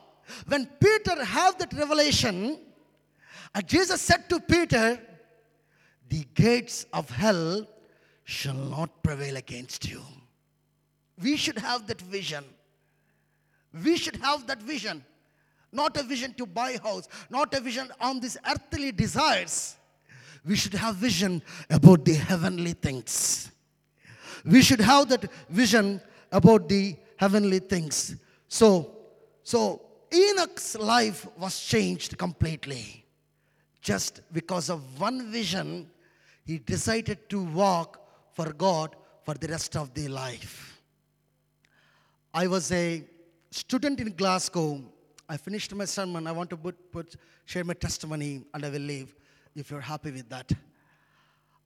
[0.48, 2.60] When Peter had that revelation,
[3.54, 5.00] and Jesus said to Peter,
[6.10, 7.66] The gates of hell
[8.24, 10.02] shall not prevail against you.
[11.22, 12.44] We should have that vision.
[13.84, 15.04] We should have that vision.
[15.72, 19.76] Not a vision to buy house, not a vision on these earthly desires.
[20.46, 23.52] We should have vision about the heavenly things.
[24.46, 26.00] We should have that vision
[26.32, 28.16] about the heavenly things.
[28.48, 28.96] So,
[29.44, 29.82] so
[30.14, 33.06] Enoch's life was changed completely.
[33.82, 35.90] Just because of one vision,
[36.46, 38.00] he decided to walk
[38.34, 40.80] for God for the rest of the life.
[42.34, 43.04] I was a
[43.56, 44.82] student in Glasgow.
[45.30, 46.28] I finished my sermon.
[46.28, 49.16] I want to put, put, share my testimony and I will leave
[49.56, 50.52] if you're happy with that.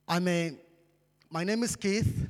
[0.08, 0.56] I'm a,
[1.32, 2.30] my name is Keith.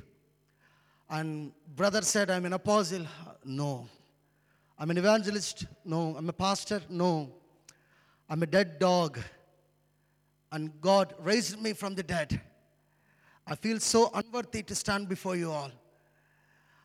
[1.10, 3.06] And brother said, I'm an apostle.
[3.44, 3.86] No.
[4.78, 5.66] I'm an evangelist.
[5.84, 6.16] No.
[6.16, 6.80] I'm a pastor.
[6.88, 7.30] No.
[8.30, 9.18] I'm a dead dog.
[10.52, 12.40] And God raised me from the dead.
[13.46, 15.70] I feel so unworthy to stand before you all.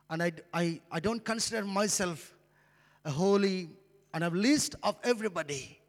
[0.09, 2.34] And I, I, I don't consider myself
[3.05, 3.69] a holy
[4.13, 5.79] and a list of everybody.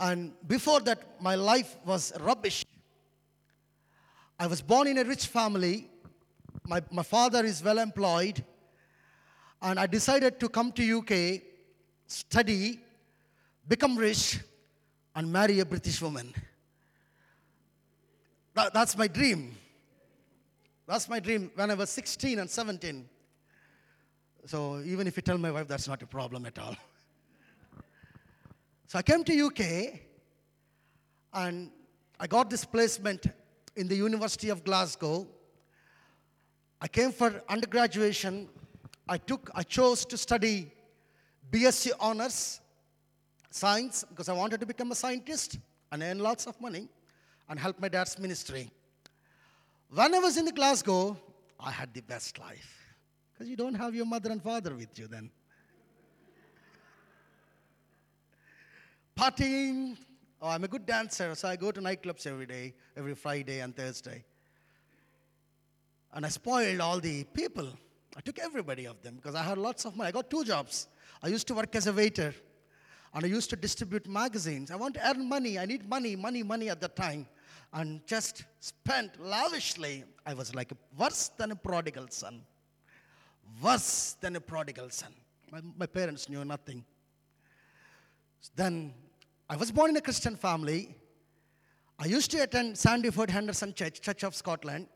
[0.00, 2.64] And before that, my life was rubbish.
[4.38, 5.90] I was born in a rich family.
[6.66, 8.42] My, my father is well employed.
[9.60, 11.42] And I decided to come to UK,
[12.06, 12.80] study,
[13.68, 14.40] become rich,
[15.14, 16.32] and marry a British woman.
[18.54, 19.56] That- that's my dream.
[20.86, 23.08] That's my dream when I was 16 and 17.
[24.46, 26.76] So even if you tell my wife, that's not a problem at all.
[28.86, 30.00] So I came to UK
[31.32, 31.70] and
[32.18, 33.26] I got this placement
[33.76, 35.28] in the University of Glasgow.
[36.80, 38.48] I came for undergraduation.
[39.08, 40.72] I took, I chose to study
[41.50, 42.60] BSc honors
[43.50, 45.58] science because I wanted to become a scientist
[45.92, 46.88] and earn lots of money
[47.48, 48.70] and help my dad's ministry.
[49.92, 51.16] When I was in the Glasgow,
[51.58, 52.79] I had the best life
[53.40, 55.30] because you don't have your mother and father with you then.
[59.18, 59.96] Partying,
[60.42, 63.74] Oh, I'm a good dancer, so I go to nightclubs every day, every Friday and
[63.74, 64.24] Thursday.
[66.12, 67.66] And I spoiled all the people.
[68.14, 70.08] I took everybody of them because I had lots of money.
[70.08, 70.88] I got two jobs.
[71.22, 72.34] I used to work as a waiter
[73.14, 74.70] and I used to distribute magazines.
[74.70, 75.58] I want to earn money.
[75.58, 77.26] I need money, money, money at that time.
[77.72, 80.04] And just spent lavishly.
[80.26, 82.42] I was like worse than a prodigal son.
[83.62, 85.12] Worse than a prodigal son.
[85.50, 86.84] My, my parents knew nothing.
[88.54, 88.94] Then
[89.48, 90.94] I was born in a Christian family.
[91.98, 94.86] I used to attend Sandyford Henderson Church, Church of Scotland.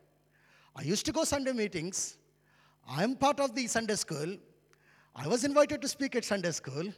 [0.75, 2.17] I used to go Sunday meetings.
[2.87, 4.37] I'm part of the Sunday school.
[5.15, 6.91] I was invited to speak at Sunday school.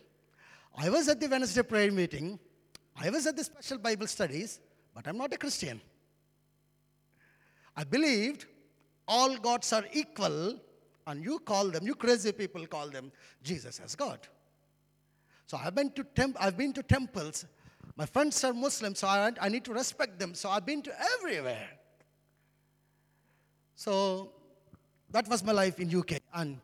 [0.78, 2.40] I was at the Wednesday prayer meeting.
[2.96, 4.60] I was at the special Bible studies,
[4.96, 5.82] but I'm not a Christian.
[7.76, 8.46] I believed
[9.08, 10.60] all gods are equal,
[11.08, 14.20] and you call them, you crazy people call them Jesus as God.
[15.48, 17.46] So I've been to temp- I've been to temples.
[17.96, 20.36] My friends are Muslims, so I, I need to respect them.
[20.36, 21.70] So I've been to everywhere.
[23.76, 24.32] So
[25.10, 26.20] that was my life in UK.
[26.34, 26.60] And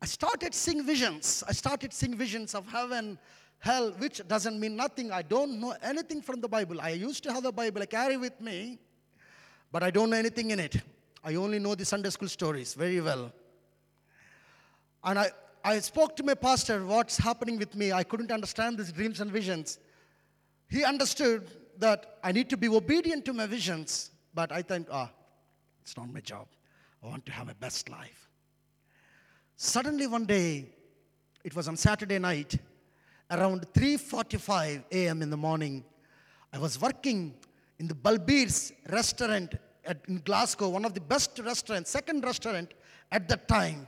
[0.00, 1.42] I started seeing visions.
[1.48, 3.18] I started seeing visions of heaven,
[3.58, 5.10] hell, which doesn't mean nothing.
[5.10, 6.80] I don't know anything from the Bible.
[6.80, 8.78] I used to have a Bible I carry with me,
[9.72, 10.76] but I don't know anything in it.
[11.24, 13.32] I only know the Sunday school stories very well.
[15.02, 15.30] And I,
[15.64, 17.92] I spoke to my pastor what's happening with me.
[17.92, 19.78] I couldn't understand these dreams and visions.
[20.68, 21.48] He understood
[21.78, 25.10] that I need to be obedient to my visions, but I think, ah,
[25.80, 26.46] it's not my job.
[27.02, 28.28] I want to have a best life.
[29.56, 30.66] Suddenly one day,
[31.42, 32.58] it was on Saturday night,
[33.30, 35.22] around 3:45 a.m.
[35.22, 35.84] in the morning,
[36.52, 37.34] I was working
[37.78, 39.54] in the Balbir's restaurant
[39.86, 42.72] at, in Glasgow, one of the best restaurants, second restaurant
[43.12, 43.86] at that time.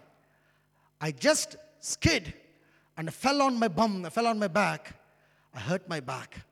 [1.01, 2.35] I just skid
[2.97, 4.95] and I fell on my bum, I fell on my back.
[5.55, 6.45] I hurt my back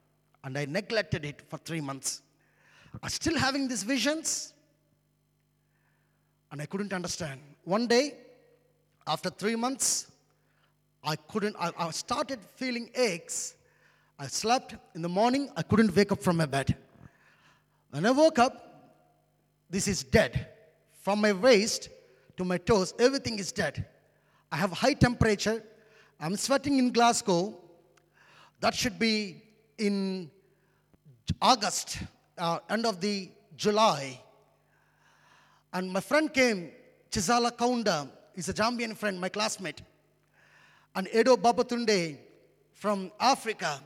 [0.42, 2.22] and I neglected it for three months.
[3.02, 4.54] I'm still having these visions
[6.50, 7.40] and I couldn't understand.
[7.64, 8.14] One day,
[9.06, 10.10] after three months,
[11.02, 13.54] I couldn't, I, I started feeling aches.
[14.18, 16.76] I slept in the morning, I couldn't wake up from my bed.
[17.90, 18.73] When I woke up,
[19.74, 20.46] this is dead.
[21.02, 21.88] From my waist
[22.36, 23.84] to my toes, everything is dead.
[24.52, 25.64] I have high temperature.
[26.20, 27.58] I'm sweating in Glasgow.
[28.60, 29.42] That should be
[29.76, 30.30] in
[31.42, 31.98] August,
[32.38, 34.20] uh, end of the July.
[35.72, 36.70] And my friend came,
[37.10, 39.82] Chizala Kaunda, is a Zambian friend, my classmate.
[40.94, 42.18] And Edo Babatunde
[42.74, 43.80] from Africa.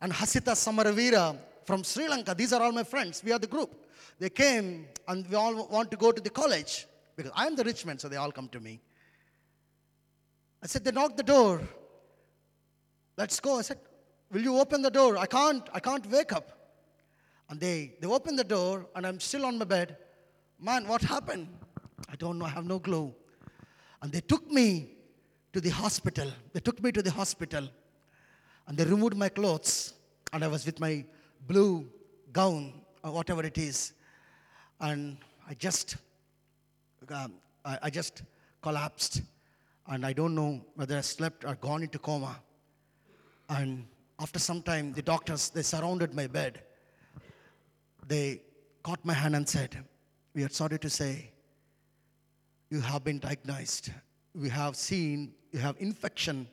[0.00, 2.34] And Hasita Samaravira from Sri Lanka.
[2.34, 3.22] These are all my friends.
[3.22, 3.84] We are the group.
[4.18, 7.64] They came and we all want to go to the college because I am the
[7.64, 8.80] rich man, so they all come to me.
[10.62, 11.62] I said, they knocked the door.
[13.16, 13.58] Let's go.
[13.58, 13.78] I said,
[14.30, 15.16] will you open the door?
[15.16, 16.52] I can't, I can't wake up.
[17.48, 19.96] And they, they opened the door and I'm still on my bed.
[20.60, 21.48] Man, what happened?
[22.10, 23.14] I don't know, I have no clue.
[24.02, 24.90] And they took me
[25.52, 26.30] to the hospital.
[26.52, 27.68] They took me to the hospital
[28.66, 29.94] and they removed my clothes.
[30.32, 31.04] And I was with my
[31.46, 31.88] blue
[32.32, 33.92] gown or whatever it is.
[34.80, 35.16] And
[35.48, 35.96] I just,
[37.10, 38.22] um, I, I just
[38.62, 39.22] collapsed.
[39.86, 42.36] And I don't know whether I slept or gone into coma.
[43.48, 43.86] And
[44.20, 46.62] after some time, the doctors, they surrounded my bed.
[48.06, 48.42] They
[48.82, 49.76] caught my hand and said,
[50.34, 51.30] we are sorry to say,
[52.70, 53.90] you have been diagnosed.
[54.34, 56.46] We have seen you have infection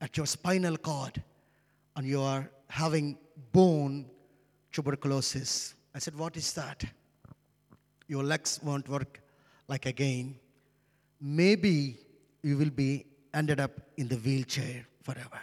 [0.00, 1.22] at your spinal cord
[1.96, 3.18] and you are having
[3.52, 4.06] bone
[4.72, 5.74] tuberculosis.
[5.94, 6.84] I said, What is that?
[8.08, 9.20] Your legs won't work
[9.68, 10.36] like again.
[11.20, 11.98] Maybe
[12.42, 15.40] you will be ended up in the wheelchair forever.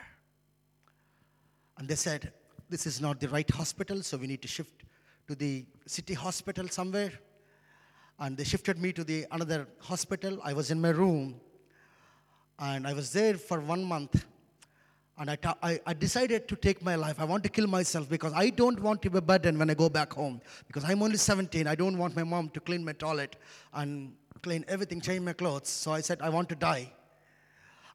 [1.77, 2.31] And they said,
[2.69, 4.83] This is not the right hospital, so we need to shift
[5.27, 7.11] to the city hospital somewhere
[8.21, 11.39] and they shifted me to the another hospital i was in my room
[12.59, 14.25] and i was there for one month
[15.21, 18.33] and I, I, I decided to take my life i want to kill myself because
[18.33, 21.17] i don't want to be a burden when i go back home because i'm only
[21.17, 23.35] 17 i don't want my mom to clean my toilet
[23.73, 26.91] and clean everything change my clothes so i said i want to die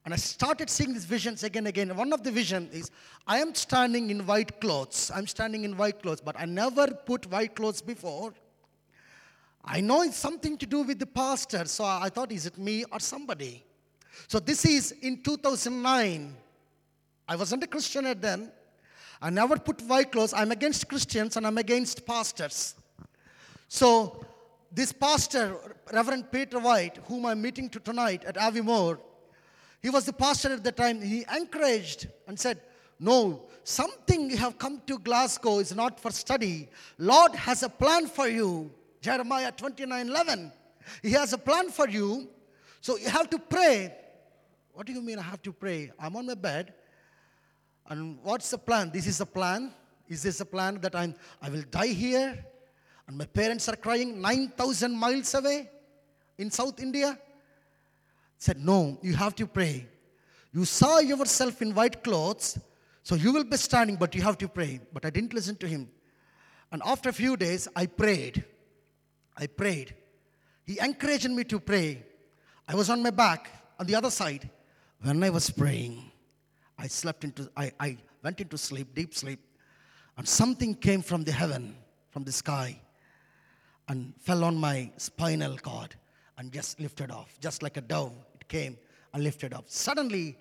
[0.05, 1.93] and I started seeing these visions again and again.
[1.93, 2.91] One of the visions is
[3.27, 5.11] I am standing in white clothes.
[5.13, 8.33] I'm standing in white clothes, but I never put white clothes before.
[9.65, 12.85] I know it's something to do with the pastor, so I thought, is it me
[12.89, 13.65] or somebody?
[14.29, 16.37] So this is in 2009.
[17.27, 18.51] I wasn't a Christian at then.
[19.21, 20.33] I never put white clothes.
[20.33, 22.75] I'm against Christians and I'm against pastors.
[23.67, 24.23] So
[24.71, 25.57] this pastor,
[25.91, 28.99] Reverend Peter White, whom I'm meeting to tonight at Aviemore,
[29.81, 31.01] he was the pastor at the time.
[31.01, 32.61] He encouraged and said,
[32.99, 36.69] No, something you have come to Glasgow is not for study.
[36.97, 38.71] Lord has a plan for you.
[39.01, 40.51] Jeremiah 29 11.
[41.01, 42.27] He has a plan for you.
[42.81, 43.93] So you have to pray.
[44.73, 45.91] What do you mean I have to pray?
[45.99, 46.73] I'm on my bed.
[47.89, 48.91] And what's the plan?
[48.93, 49.71] This is the plan.
[50.07, 52.45] Is this a plan that I'm I will die here?
[53.07, 55.69] And my parents are crying 9,000 miles away
[56.37, 57.17] in South India?
[58.37, 59.87] Said, No, you have to pray.
[60.53, 62.59] You saw yourself in white clothes,
[63.03, 64.79] so you will be standing, but you have to pray.
[64.93, 65.89] But I didn't listen to him.
[66.71, 68.43] And after a few days, I prayed.
[69.37, 69.95] I prayed.
[70.65, 72.03] He encouraged me to pray.
[72.67, 73.49] I was on my back
[73.79, 74.49] on the other side.
[75.01, 76.11] When I was praying,
[76.77, 79.39] I slept into, I, I went into sleep, deep sleep,
[80.17, 81.75] and something came from the heaven,
[82.11, 82.79] from the sky,
[83.87, 85.95] and fell on my spinal cord
[86.37, 88.13] and just lifted off, just like a dove.
[88.35, 88.77] It came
[89.13, 89.65] and lifted off.
[89.67, 90.37] Suddenly,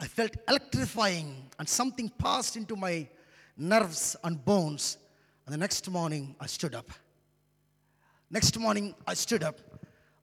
[0.00, 3.08] I felt electrifying, and something passed into my
[3.56, 4.98] nerves and bones.
[5.46, 6.90] And the next morning, I stood up.
[8.30, 9.58] Next morning, I stood up,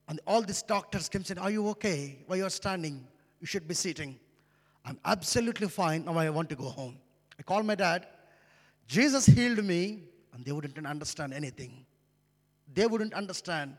[0.08, 2.18] and all these doctors came and said, Are you okay?
[2.26, 3.06] Why you're standing?
[3.40, 4.18] You should be sitting.
[4.86, 6.04] I'm absolutely fine.
[6.04, 6.96] Now I want to go home.
[7.38, 8.06] I called my dad.
[8.86, 11.84] Jesus healed me, and they wouldn't understand anything.
[12.72, 13.76] They wouldn't understand.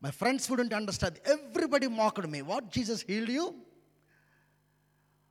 [0.00, 1.20] My friends wouldn't understand.
[1.24, 2.42] Everybody mocked me.
[2.42, 2.70] What?
[2.70, 3.54] Jesus healed you?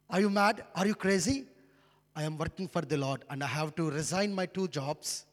[0.10, 0.64] Are you mad?
[0.76, 1.45] Are you crazy?
[2.15, 5.26] I am working for the Lord and I have to resign my two jobs.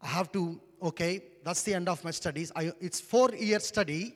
[0.00, 2.52] I have to, okay, that's the end of my studies.
[2.54, 4.14] I, it's four year study.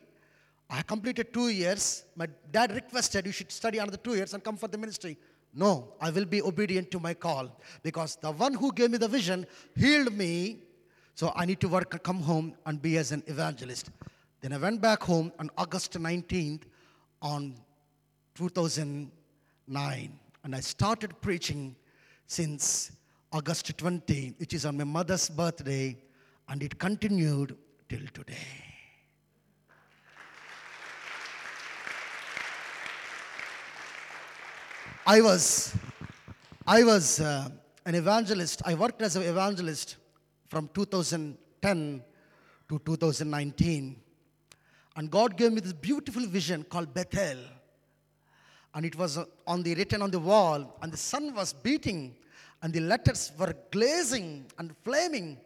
[0.74, 2.04] I completed two years.
[2.16, 5.18] My dad requested you should study another two years and come for the ministry.
[5.54, 9.06] No, I will be obedient to my call because the one who gave me the
[9.06, 9.46] vision
[9.76, 10.62] healed me.
[11.14, 13.90] So I need to work, come home and be as an evangelist.
[14.40, 16.62] Then I went back home on August 19th
[17.20, 17.54] on
[18.34, 21.76] 2009 and I started preaching
[22.26, 22.92] since
[23.30, 25.98] August 20, which is on my mother's birthday,
[26.48, 27.58] and it continued
[27.90, 28.71] till today.
[35.04, 35.74] I was,
[36.64, 37.48] I was uh,
[37.84, 38.62] an evangelist.
[38.64, 39.96] I worked as an evangelist
[40.46, 42.04] from 2010
[42.68, 43.96] to 2019.
[44.94, 47.38] And God gave me this beautiful vision called Bethel.
[48.74, 52.14] And it was uh, on the written on the wall, and the sun was beating,
[52.62, 55.36] and the letters were glazing and flaming.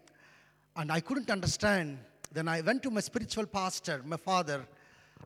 [0.76, 1.98] And I couldn't understand.
[2.30, 4.66] Then I went to my spiritual pastor, my father.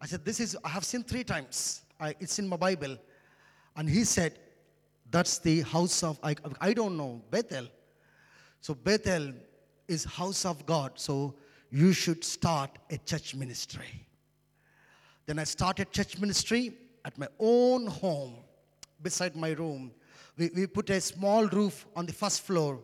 [0.01, 1.83] I said, This is, I have seen three times.
[1.99, 2.97] I, it's in my Bible.
[3.81, 4.39] And he said,
[5.11, 7.67] That's the house of, I, I don't know, Bethel.
[8.61, 9.33] So Bethel
[9.89, 10.93] is house of God.
[10.97, 11.35] So
[11.71, 14.07] you should start a church ministry.
[15.25, 16.75] Then I started church ministry
[17.07, 18.35] at my own home,
[19.01, 19.93] beside my room.
[20.37, 22.81] We, we put a small roof on the first floor.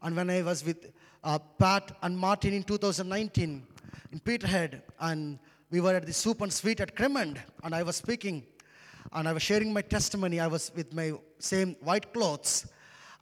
[0.00, 0.92] And when I was with
[1.24, 3.66] uh, Pat and Martin in 2019
[4.12, 5.40] in Peterhead, and
[5.72, 8.46] we were at the soup and sweet at Cremond, and I was speaking,
[9.16, 10.40] and I was sharing my testimony.
[10.40, 12.66] I was with my same white clothes,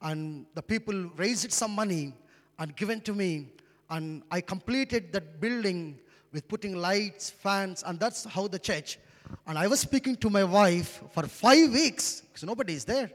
[0.01, 2.13] and the people raised some money
[2.59, 3.53] and given to me,
[3.89, 5.99] and I completed that building
[6.33, 8.99] with putting lights, fans, and that's how the church.
[9.47, 13.09] And I was speaking to my wife for five weeks because nobody is there.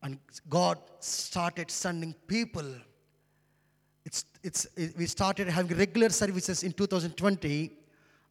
[0.00, 0.18] And
[0.48, 2.66] God started sending people.
[4.04, 7.72] It's, it's, it, we started having regular services in 2020,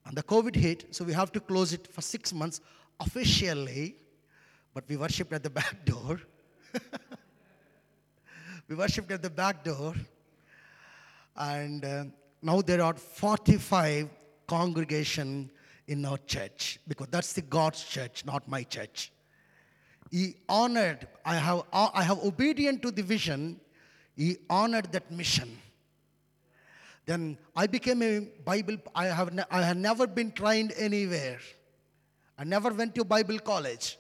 [0.05, 2.59] and the COVID hit, so we have to close it for six months
[2.99, 3.95] officially.
[4.73, 6.19] But we worshipped at the back door.
[8.67, 9.93] we worshipped at the back door.
[11.35, 12.05] And uh,
[12.41, 14.09] now there are 45
[14.47, 15.49] congregation
[15.87, 19.11] in our church because that's the God's church, not my church.
[20.11, 23.59] He honored, I have, I have obedient to the vision,
[24.15, 25.57] he honored that mission.
[27.05, 31.39] Then I became a Bible, I have, ne- I have never been trained anywhere.
[32.37, 33.97] I never went to Bible college.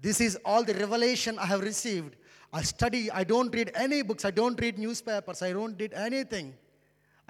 [0.00, 2.16] This is all the revelation I have received.
[2.52, 6.54] I study, I don't read any books, I don't read newspapers, I don't read anything.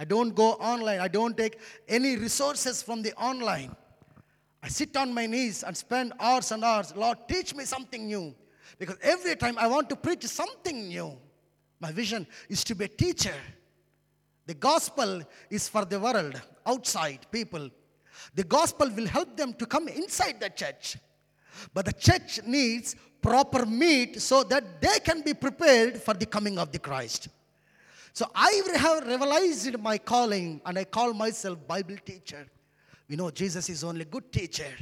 [0.01, 0.99] I don't go online.
[0.99, 3.77] I don't take any resources from the online.
[4.63, 6.97] I sit on my knees and spend hours and hours.
[6.97, 8.35] Lord, teach me something new.
[8.79, 11.19] Because every time I want to preach something new,
[11.81, 13.35] my vision is to be a teacher.
[14.51, 16.35] The gospel is for the world,
[16.67, 17.71] outside people.
[18.35, 20.97] The gospel will help them to come inside the church.
[21.73, 26.59] But the church needs proper meat so that they can be prepared for the coming
[26.59, 27.29] of the Christ.
[28.13, 32.45] So I have realized my calling and I call myself Bible teacher.
[33.09, 34.73] We know Jesus is only good teacher.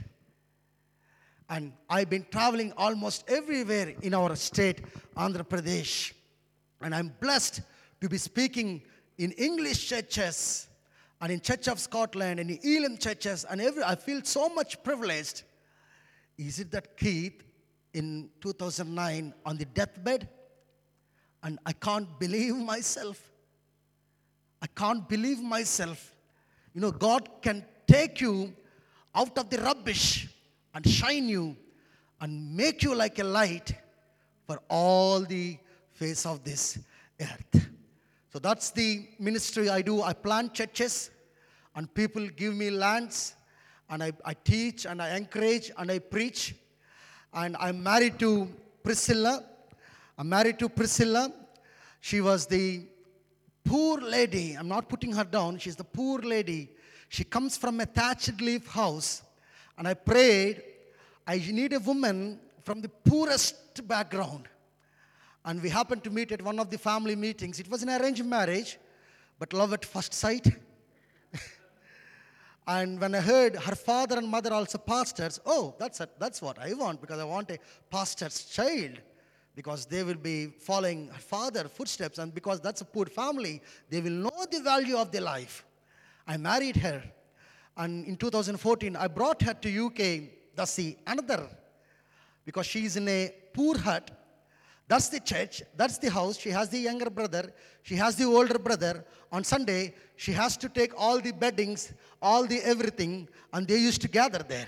[1.51, 4.81] And I've been traveling almost everywhere in our state,
[5.15, 6.15] Andhra Pradesh.
[6.81, 7.61] And I'm blessed
[8.01, 8.81] to be speaking
[9.19, 10.69] in English churches
[11.21, 13.45] and in Church of Scotland and in Elim churches.
[13.49, 15.43] And every, I feel so much privileged.
[16.39, 17.43] Is it that Keith
[17.93, 20.29] in 2009 on the deathbed?
[21.43, 23.21] And I can't believe myself.
[24.63, 26.15] I can't believe myself.
[26.75, 28.53] You know, God can take you
[29.15, 30.29] out of the rubbish
[30.75, 31.57] and shine you
[32.21, 33.73] and make you like a light
[34.47, 35.59] for all the
[35.95, 36.79] face of this
[37.21, 37.69] earth.
[38.33, 40.03] So that's the ministry I do.
[40.03, 41.11] I plant churches
[41.75, 43.35] and people give me lands
[43.89, 46.55] and I, I teach and I encourage and I preach.
[47.33, 48.49] And I'm married to
[48.83, 49.45] Priscilla.
[50.19, 51.33] I'm married to Priscilla.
[52.01, 52.83] She was the
[53.65, 54.55] poor lady.
[54.55, 55.59] I'm not putting her down.
[55.59, 56.71] She's the poor lady.
[57.09, 59.23] She comes from a thatched leaf house.
[59.77, 60.63] And I prayed,
[61.27, 64.49] I need a woman from the poorest background.
[65.45, 67.61] And we happened to meet at one of the family meetings.
[67.61, 68.79] It was an arranged marriage,
[69.39, 70.47] but love at first sight.
[72.67, 76.59] and when I heard her father and mother also pastors, oh, that's, a, that's what
[76.59, 77.59] I want because I want a
[77.91, 79.01] pastor's child
[79.55, 83.61] because they will be following her father footsteps and because that's a poor family,
[83.91, 85.65] they will know the value of their life.
[86.27, 87.03] I married her
[87.77, 91.49] and in 2014 I brought her to UK, that's the another,
[92.45, 94.11] because she's in a poor hut
[94.89, 96.39] that's the church, that's the house.
[96.39, 97.53] She has the younger brother,
[97.83, 99.05] she has the older brother.
[99.31, 101.93] On Sunday, she has to take all the beddings,
[102.23, 104.67] all the everything, and they used to gather there.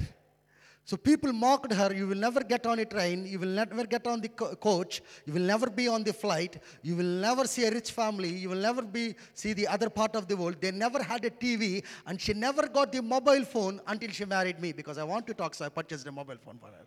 [0.84, 4.06] So people mocked her, you will never get on a train, you will never get
[4.06, 7.64] on the co- coach, you will never be on the flight, you will never see
[7.64, 10.56] a rich family, you will never be see the other part of the world.
[10.60, 14.60] They never had a TV, and she never got the mobile phone until she married
[14.60, 16.86] me because I want to talk, so I purchased a mobile phone for her.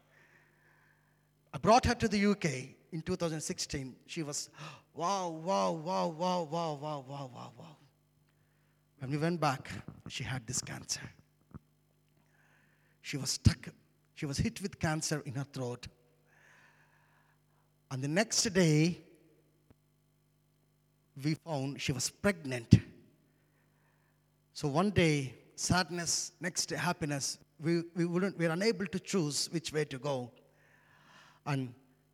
[1.51, 3.95] I brought her to the UK in 2016.
[4.05, 4.49] She was,
[4.93, 7.77] wow, wow, wow, wow, wow, wow, wow, wow, wow.
[8.99, 9.69] When we went back,
[10.07, 11.01] she had this cancer.
[13.01, 13.67] She was stuck.
[14.13, 15.87] She was hit with cancer in her throat.
[17.89, 18.99] And the next day,
[21.21, 22.75] we found she was pregnant.
[24.53, 27.39] So one day, sadness, next day, happiness.
[27.59, 30.31] We, we, wouldn't, we were unable to choose which way to go.
[31.45, 31.73] And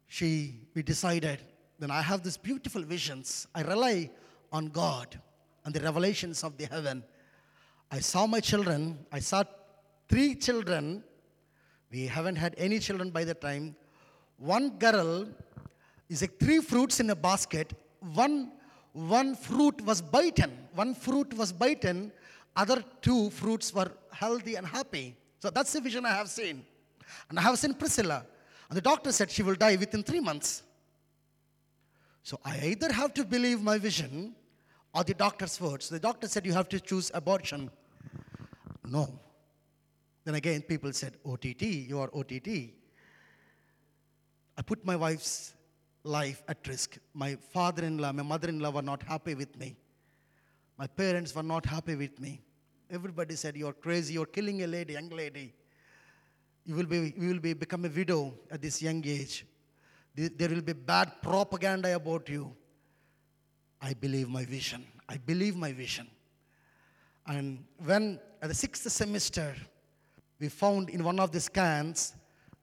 [0.10, 1.40] she, we decided,
[1.77, 3.48] then I have these beautiful visions.
[3.56, 4.10] I rely
[4.52, 5.18] on God
[5.64, 7.03] and the revelations of the heaven.
[7.91, 9.06] I saw my children.
[9.11, 9.44] I saw
[10.10, 11.03] three children.
[11.91, 13.76] We haven't had any children by the time.
[14.38, 15.27] One girl
[16.10, 17.73] is like three fruits in a basket.
[18.14, 18.52] One,
[18.94, 20.52] one fruit was bitten.
[20.73, 22.11] One fruit was bitten.
[22.56, 25.15] Other two fruits were healthy and happy.
[25.38, 26.65] So that's the vision I have seen.
[27.30, 28.26] And I have seen Priscilla.
[28.69, 30.63] And the doctor said she will die within three months.
[32.23, 34.35] So I either have to believe my vision
[34.93, 35.89] or the doctor's words.
[35.89, 37.71] The doctor said you have to choose abortion.
[38.87, 39.19] No.
[40.23, 42.47] Then again, people said, OTT, you are OTT.
[44.57, 45.53] I put my wife's
[46.03, 46.97] life at risk.
[47.13, 49.75] My father in law, my mother in law were not happy with me.
[50.77, 52.41] My parents were not happy with me.
[52.91, 55.53] Everybody said, You're crazy, you're killing a lady, young lady.
[56.65, 59.45] You will be, you will be become a widow at this young age.
[60.15, 62.53] There will be bad propaganda about you.
[63.81, 64.86] I believe my vision.
[65.07, 66.07] I believe my vision.
[67.26, 69.56] And when at the sixth semester,
[70.40, 72.14] we found in one of the scans,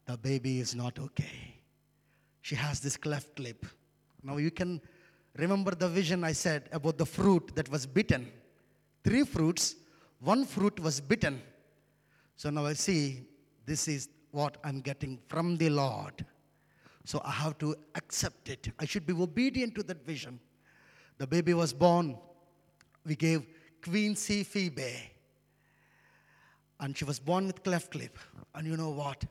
[0.06, 1.55] the baby is not okay.
[2.43, 3.66] She has this cleft lip.
[4.23, 4.81] Now you can
[5.36, 8.31] remember the vision I said about the fruit that was bitten.
[9.05, 9.77] Three fruits,
[10.20, 11.43] one fruit was bitten.
[12.36, 13.27] So now I see
[13.66, 16.24] this is what I'm getting from the Lord.
[17.05, 18.70] So I have to accept it.
[18.78, 20.40] I should be obedient to that vision.
[21.18, 22.16] The baby was born.
[23.05, 23.47] We gave
[23.82, 25.12] Quincy Phoebe.
[26.80, 28.18] And she was born with cleft lip.
[28.55, 29.24] And you know what?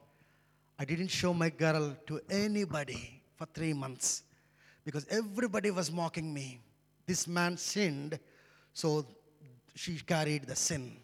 [0.79, 4.23] I didn't show my girl to anybody for three months
[4.83, 6.59] because everybody was mocking me.
[7.05, 8.19] This man sinned,
[8.73, 9.05] so
[9.75, 10.97] she carried the sin.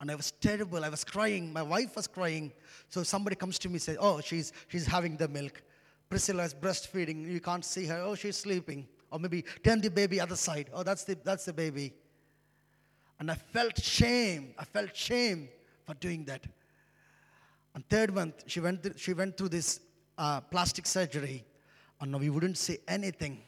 [0.00, 0.84] And I was terrible.
[0.84, 1.52] I was crying.
[1.52, 2.52] My wife was crying.
[2.88, 5.62] So somebody comes to me and says, Oh, she's, she's having the milk.
[6.08, 7.30] Priscilla is breastfeeding.
[7.30, 8.02] You can't see her.
[8.04, 8.86] Oh, she's sleeping.
[9.10, 10.68] Or maybe turn the baby other side.
[10.72, 11.92] Oh, that's the, that's the baby.
[13.18, 14.54] And I felt shame.
[14.58, 15.48] I felt shame
[15.84, 16.44] for doing that.
[17.74, 19.80] And third month, she went, th- she went through this
[20.18, 21.44] uh, plastic surgery.
[22.00, 23.40] And we wouldn't say anything.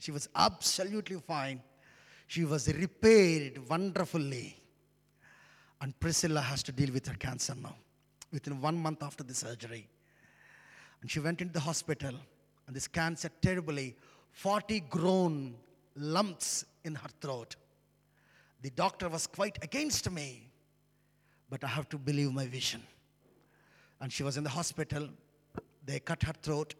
[0.00, 1.62] She was absolutely fine.
[2.26, 4.61] She was repaired wonderfully.
[5.82, 7.76] And Priscilla has to deal with her cancer now.
[8.32, 9.86] within one month after the surgery.
[11.02, 12.14] And she went into the hospital,
[12.66, 13.94] and the scan said terribly
[14.30, 15.54] 40 grown
[15.96, 17.56] lumps in her throat.
[18.62, 20.50] The doctor was quite against me,
[21.50, 22.82] but I have to believe my vision.
[24.00, 25.08] And she was in the hospital.
[25.84, 26.74] They cut her throat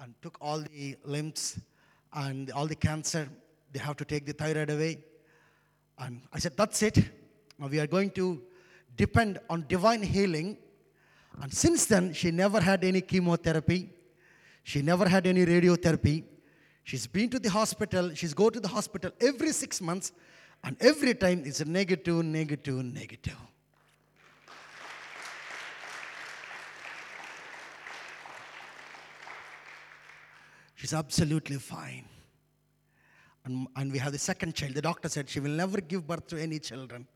[0.00, 1.58] and took all the limbs
[2.12, 3.28] and all the cancer.
[3.72, 4.98] They have to take the thyroid away.
[5.98, 7.21] And I said, That's it.
[7.62, 8.42] Now we are going to
[8.96, 10.58] depend on divine healing.
[11.40, 13.88] And since then, she never had any chemotherapy.
[14.64, 16.24] She never had any radiotherapy.
[16.82, 18.12] She's been to the hospital.
[18.14, 20.10] She's go to the hospital every six months.
[20.64, 23.36] And every time it's negative, negative, negative.
[30.74, 32.06] She's absolutely fine.
[33.44, 34.74] And, and we have the second child.
[34.74, 37.06] The doctor said she will never give birth to any children,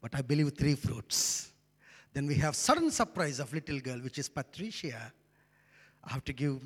[0.00, 1.52] but I believe three fruits.
[2.12, 5.12] Then we have sudden surprise of little girl, which is Patricia.
[6.04, 6.60] I have to give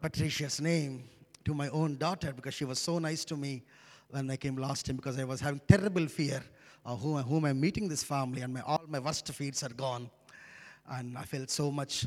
[0.00, 1.04] Patricia's name
[1.44, 3.62] to my own daughter because she was so nice to me
[4.08, 6.42] when I came last time because I was having terrible fear
[6.84, 10.08] of whom, whom I'm meeting this family and my, all my worst fears are gone.
[10.88, 12.06] And I felt so much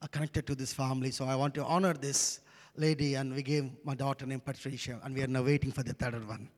[0.00, 1.10] uh, connected to this family.
[1.10, 2.40] So I want to honor this
[2.76, 5.92] lady and we gave my daughter named Patricia and we are now waiting for the
[5.92, 6.48] third one.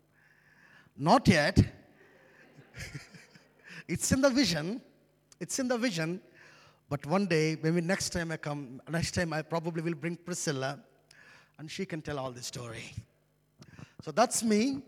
[0.96, 1.58] Not yet.
[3.88, 4.80] it's in the vision.
[5.40, 6.20] It's in the vision.
[6.88, 10.78] But one day, maybe next time I come, next time I probably will bring Priscilla
[11.58, 12.92] and she can tell all the story.
[14.02, 14.82] So that's me,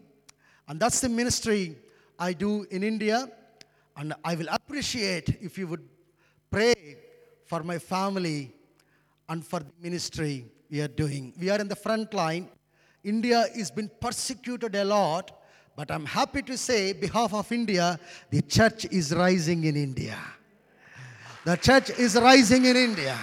[0.66, 1.76] and that's the ministry
[2.18, 3.28] I do in India.
[3.96, 5.88] And I will appreciate if you would
[6.50, 6.96] pray
[7.46, 8.52] for my family
[9.28, 11.32] and for the ministry we are doing.
[11.38, 12.48] We are in the front line.
[13.04, 15.30] India has been persecuted a lot,
[15.76, 17.98] but I'm happy to say, behalf of India,
[18.30, 20.18] the church is rising in India.
[21.44, 23.18] The church is rising in India.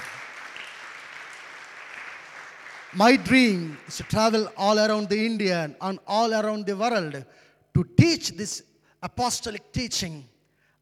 [2.93, 7.23] My dream is to travel all around the India and all around the world
[7.73, 8.63] to teach this
[9.01, 10.25] apostolic teaching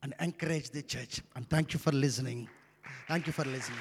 [0.01, 1.21] and encourage the church.
[1.35, 2.49] And thank you for listening.
[3.07, 3.79] Thank you for listening.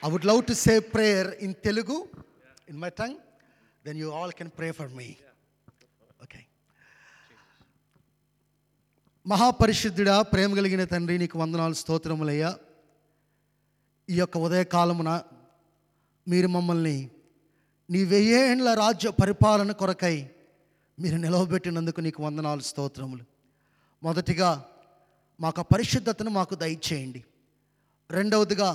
[0.00, 2.06] I would love to say prayer in Telugu,
[2.68, 3.16] in my tongue.
[3.84, 5.08] Then you all can pray for me.
[6.24, 6.44] Okay.
[9.26, 12.50] మహాపరిశుద్ధుడా ప్రేమ కలిగిన తండ్రి నీకు వందనాలు స్తోత్రములయ్యా
[14.08, 15.10] ఈ యొక్క ఉదయకాలమున
[16.26, 16.96] మీరు మమ్మల్ని
[17.88, 20.16] నీ వెయ్యేండ్ల రాజ్య పరిపాలన కొరకై
[20.98, 23.24] మీరు నిలవబెట్టినందుకు నీకు వందనాలు స్తోత్రములు
[24.02, 24.50] మొదటిగా
[25.40, 27.22] మాకు పరిశుద్ధతను మాకు దయచేయండి
[28.10, 28.70] రెండవదిగా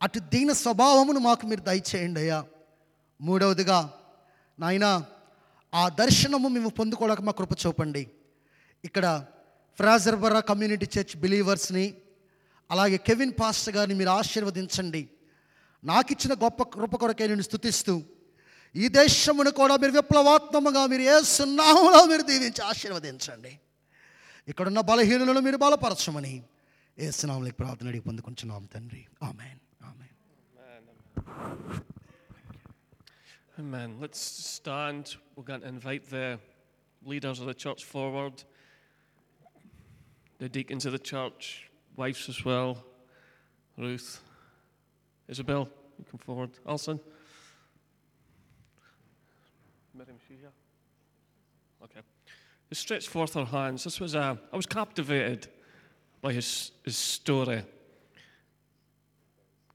[0.00, 2.38] అటు దీన స్వభావమును మాకు మీరు దయచేయండి అయ్యా
[3.20, 3.94] మూడవదిగా
[4.60, 5.04] నాయన
[5.74, 8.10] ఆ దర్శనము మేము పొందుకోవడానికి మా కృప చూపండి.
[8.84, 9.26] ఇక్కడ
[9.76, 11.94] ఫ్రాజర్బరా కమ్యూనిటీ చర్చ్ బిలీవర్స్ని
[12.70, 15.08] అలాగే కెవిన్ పాస్టర్ గారిని మీరు ఆశీర్వదించండి.
[15.84, 18.02] నాకు ఇచ్చిన గొప్ప కృప కొరకే నేను స్థుతిస్తూ
[18.76, 23.58] ఈ దేశమును కూడా మీరు విప్లవాత్మగా మీరు ఏ సున్నాములో మీరు దీవించి ఆశీర్వదించండి.
[24.48, 26.42] ఇక్కడున్న బలహీనులను మీరు బలపరచమని
[26.98, 29.06] ఏ సునాములకి ప్రార్థన అడిగి పొందుకుంటున్నాం తండ్రి.
[29.22, 29.58] Amen.
[29.84, 31.82] Amen.
[33.60, 33.96] Amen.
[34.00, 35.16] Let's stand.
[35.36, 36.38] We're going to invite the
[37.04, 38.42] leaders of the church forward,
[40.38, 42.82] the deacons of the church, wives as well.
[43.76, 44.22] Ruth,
[45.28, 45.68] Isabel,
[45.98, 46.52] you come forward.
[46.66, 47.00] Alison.
[49.92, 50.52] Miriam, is she here?
[51.84, 52.00] Okay.
[52.70, 53.84] They stretched forth her hands.
[53.84, 54.38] This was a.
[54.50, 55.48] I was captivated
[56.22, 57.62] by his, his story.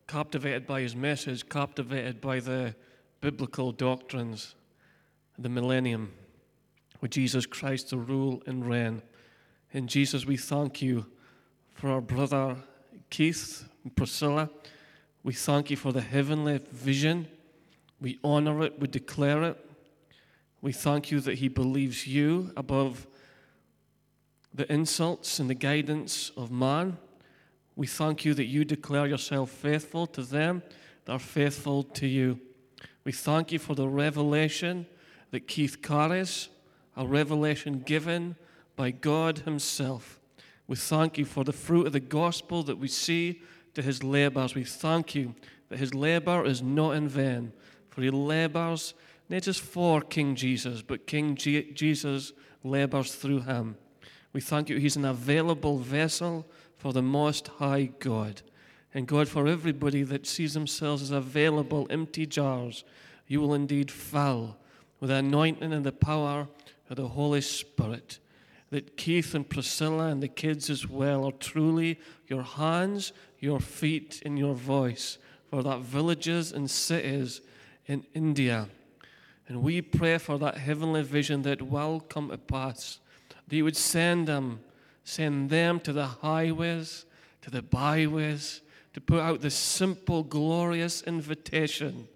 [0.08, 1.48] Captivated by his message.
[1.48, 2.74] Captivated by the
[3.26, 4.54] biblical doctrines,
[5.40, 6.14] the millennium,
[7.02, 9.02] with Jesus Christ to rule and reign.
[9.74, 11.08] And Jesus, we thank you
[11.74, 12.56] for our brother
[13.10, 14.48] Keith and Priscilla.
[15.24, 17.28] We thank you for the heavenly vision.
[18.00, 19.70] We honor it, we declare it.
[20.62, 23.08] We thank you that he believes you above
[24.54, 27.00] the insults and the guidance of man.
[27.76, 30.62] We thank you that you declare yourself faithful to them
[31.06, 32.40] that are faithful to you.
[33.06, 34.88] We thank you for the revelation
[35.32, 36.50] that Keith carries,
[36.98, 38.36] a revelation given
[38.76, 40.20] by God Himself.
[40.68, 43.42] We thank you for the fruit of the gospel that we see
[43.76, 44.56] to his labours.
[44.56, 45.36] We thank you
[45.70, 47.54] that his labour is not in vain,
[47.90, 48.96] for he labours
[49.30, 52.34] not just for King Jesus, but King Je- Jesus
[52.64, 53.76] labours through him.
[54.34, 58.42] We thank you he's an available vessel for the Most High God.
[58.96, 62.86] And God, for everybody that sees themselves as available empty jars,
[63.28, 64.56] you will indeed fill
[65.00, 66.48] with the anointing and the power
[66.90, 68.20] of the Holy Spirit.
[68.70, 74.22] that Keith and Priscilla and the kids as well are truly your hands, your feet,
[74.26, 75.18] and your voice
[75.50, 77.42] for that villages and cities
[77.86, 78.68] in India.
[79.48, 83.00] And we pray for that heavenly vision that will come to pass.
[83.48, 84.60] That you would send them,
[85.04, 87.06] send them to the highways,
[87.44, 88.62] to the byways,
[88.96, 92.08] to put out the simple, glorious invitation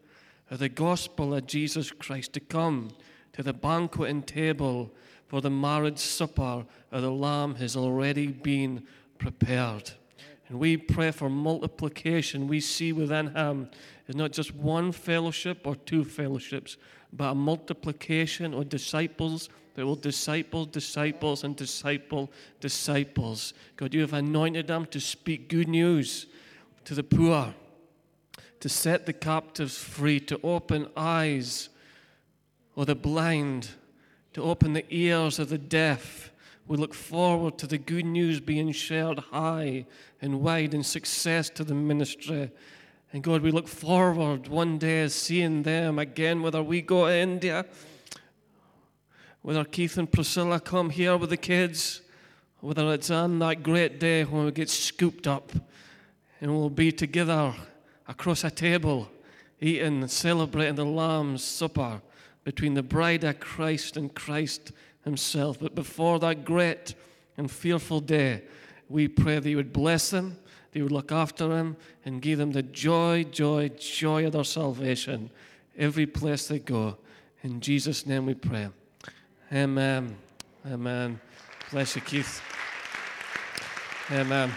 [0.49, 2.91] of the gospel of Jesus Christ to come
[3.34, 4.89] to the banqueting table
[5.27, 8.88] for the marriage supper of the Lamb has already been
[9.18, 9.91] prepared.
[10.47, 12.47] And we pray for multiplication.
[12.47, 13.69] We see within Him
[14.07, 16.77] is not just one fellowship or two fellowships,
[17.11, 22.31] but a multiplication of disciples that will disciple disciples and disciple
[22.61, 23.53] disciples.
[23.76, 26.27] God, you have anointed them to speak good news
[26.90, 27.53] to the poor,
[28.60, 31.70] to set the captives free, to open eyes
[32.76, 33.70] of the blind,
[34.34, 36.32] to open the ears of the deaf.
[36.66, 39.86] We look forward to the good news being shared high
[40.20, 42.49] and wide in success to the ministry.
[43.14, 47.68] And God, we look forward one day seeing them again, whether we go to India,
[49.44, 52.02] whether Keith and Priscilla come here with the kids,
[52.61, 55.52] whether it's on that great day when we get scooped up
[56.41, 57.53] and we'll be together
[58.07, 59.10] across a table,
[59.60, 62.02] eating, and celebrating the Lamb's Supper
[62.44, 64.72] between the bride of Christ and Christ
[65.03, 65.60] Himself.
[65.60, 66.95] But before that great
[67.38, 68.44] and fearful day,
[68.88, 70.38] we pray that you would bless them
[70.72, 75.30] they would look after them and give them the joy, joy, joy of their salvation
[75.78, 76.98] every place they go.
[77.41, 78.70] In Jesus' name we pray.
[79.52, 80.16] Amen.
[80.70, 81.20] Amen.
[81.72, 82.41] Bless you, Keith.
[84.11, 84.52] Amen.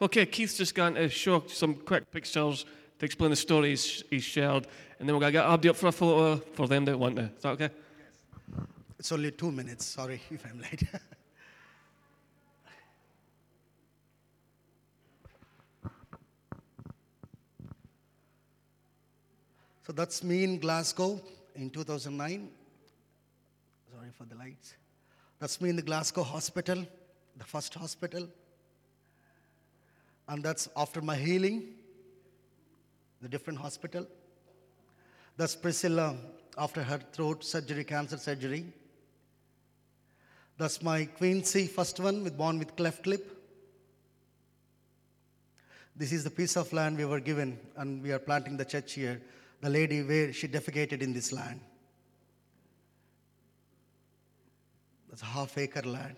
[0.00, 2.64] Okay, Keith's just going to show some quick pictures
[3.00, 4.68] to explain the stories he's shared,
[5.00, 7.16] and then we're going to get Abdi up for a photo for them that want
[7.16, 7.22] to.
[7.22, 7.70] Is that okay?
[8.96, 9.86] It's only two minutes.
[9.86, 10.84] Sorry if I'm late.
[19.84, 21.20] so that's me in Glasgow
[21.56, 22.48] in 2009.
[23.92, 24.74] Sorry for the lights.
[25.40, 26.86] That's me in the Glasgow hospital,
[27.36, 28.28] the first hospital.
[30.28, 31.74] And that's after my healing,
[33.22, 34.06] the different hospital.
[35.36, 36.16] That's Priscilla
[36.58, 38.66] after her throat surgery, cancer surgery.
[40.58, 43.34] That's my Quincy first one with born with cleft lip.
[45.96, 48.92] This is the piece of land we were given, and we are planting the church
[48.92, 49.20] here.
[49.60, 51.60] The lady where she defecated in this land.
[55.08, 56.16] That's half acre land.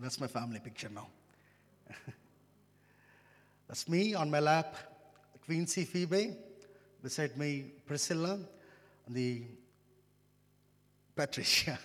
[0.00, 1.08] That's my family picture now.
[3.68, 4.76] That's me on my lap,
[5.44, 6.36] Quincy Phoebe.
[7.02, 8.38] Beside me, Priscilla,
[9.06, 9.42] and the
[11.14, 11.78] Patricia.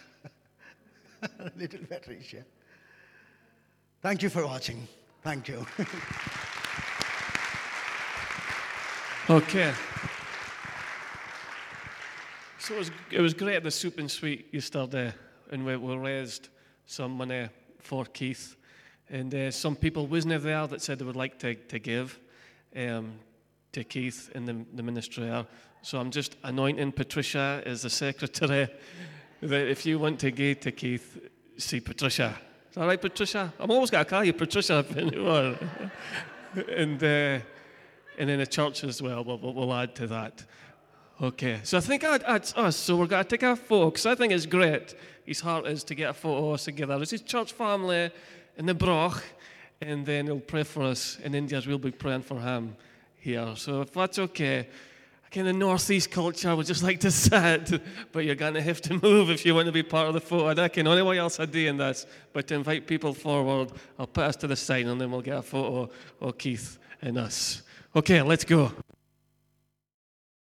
[1.58, 2.46] Little Patricia.
[4.02, 4.88] Thank you for watching.
[5.22, 5.66] Thank you.
[9.30, 9.74] okay.
[12.60, 15.14] So it was, it was great the soup and sweet yesterday,
[15.52, 16.48] and we, we raised
[16.86, 17.50] some money
[17.80, 18.56] for Keith.
[19.10, 22.20] And uh, some people wasn't there that said they would like to, to give
[22.76, 23.14] um,
[23.72, 25.30] to Keith in the, the ministry.
[25.30, 25.44] Uh,
[25.82, 28.68] so I'm just anointing Patricia as the secretary.
[29.42, 32.38] that if you want to give to Keith, see Patricia.
[32.70, 33.54] Is that right, Patricia?
[33.60, 35.58] I'm always going to call you Patricia anymore.
[36.76, 37.40] and, uh,
[38.18, 40.44] and then the church as well, we'll, we'll add to that.
[41.22, 42.78] Okay, so I think that's us.
[42.78, 44.96] So we're going to take photo because I think it's great.
[45.26, 46.98] His heart is to get a photo of us together.
[47.02, 48.10] It's his church family
[48.58, 49.22] in the Broch,
[49.82, 52.78] and then he'll pray for us in India as we'll be praying for him
[53.18, 53.54] here.
[53.58, 54.70] So if that's okay,
[55.30, 57.82] again, the Northeast culture I would just like to sit,
[58.14, 60.22] but you're going to have to move if you want to be part of the
[60.22, 60.64] photo.
[60.64, 64.08] I can only way else I do in this, but to invite people forward, I'll
[64.08, 65.90] put us to the side and then we'll get a photo
[66.22, 67.62] of Keith and us.
[67.94, 68.72] Okay, let's go.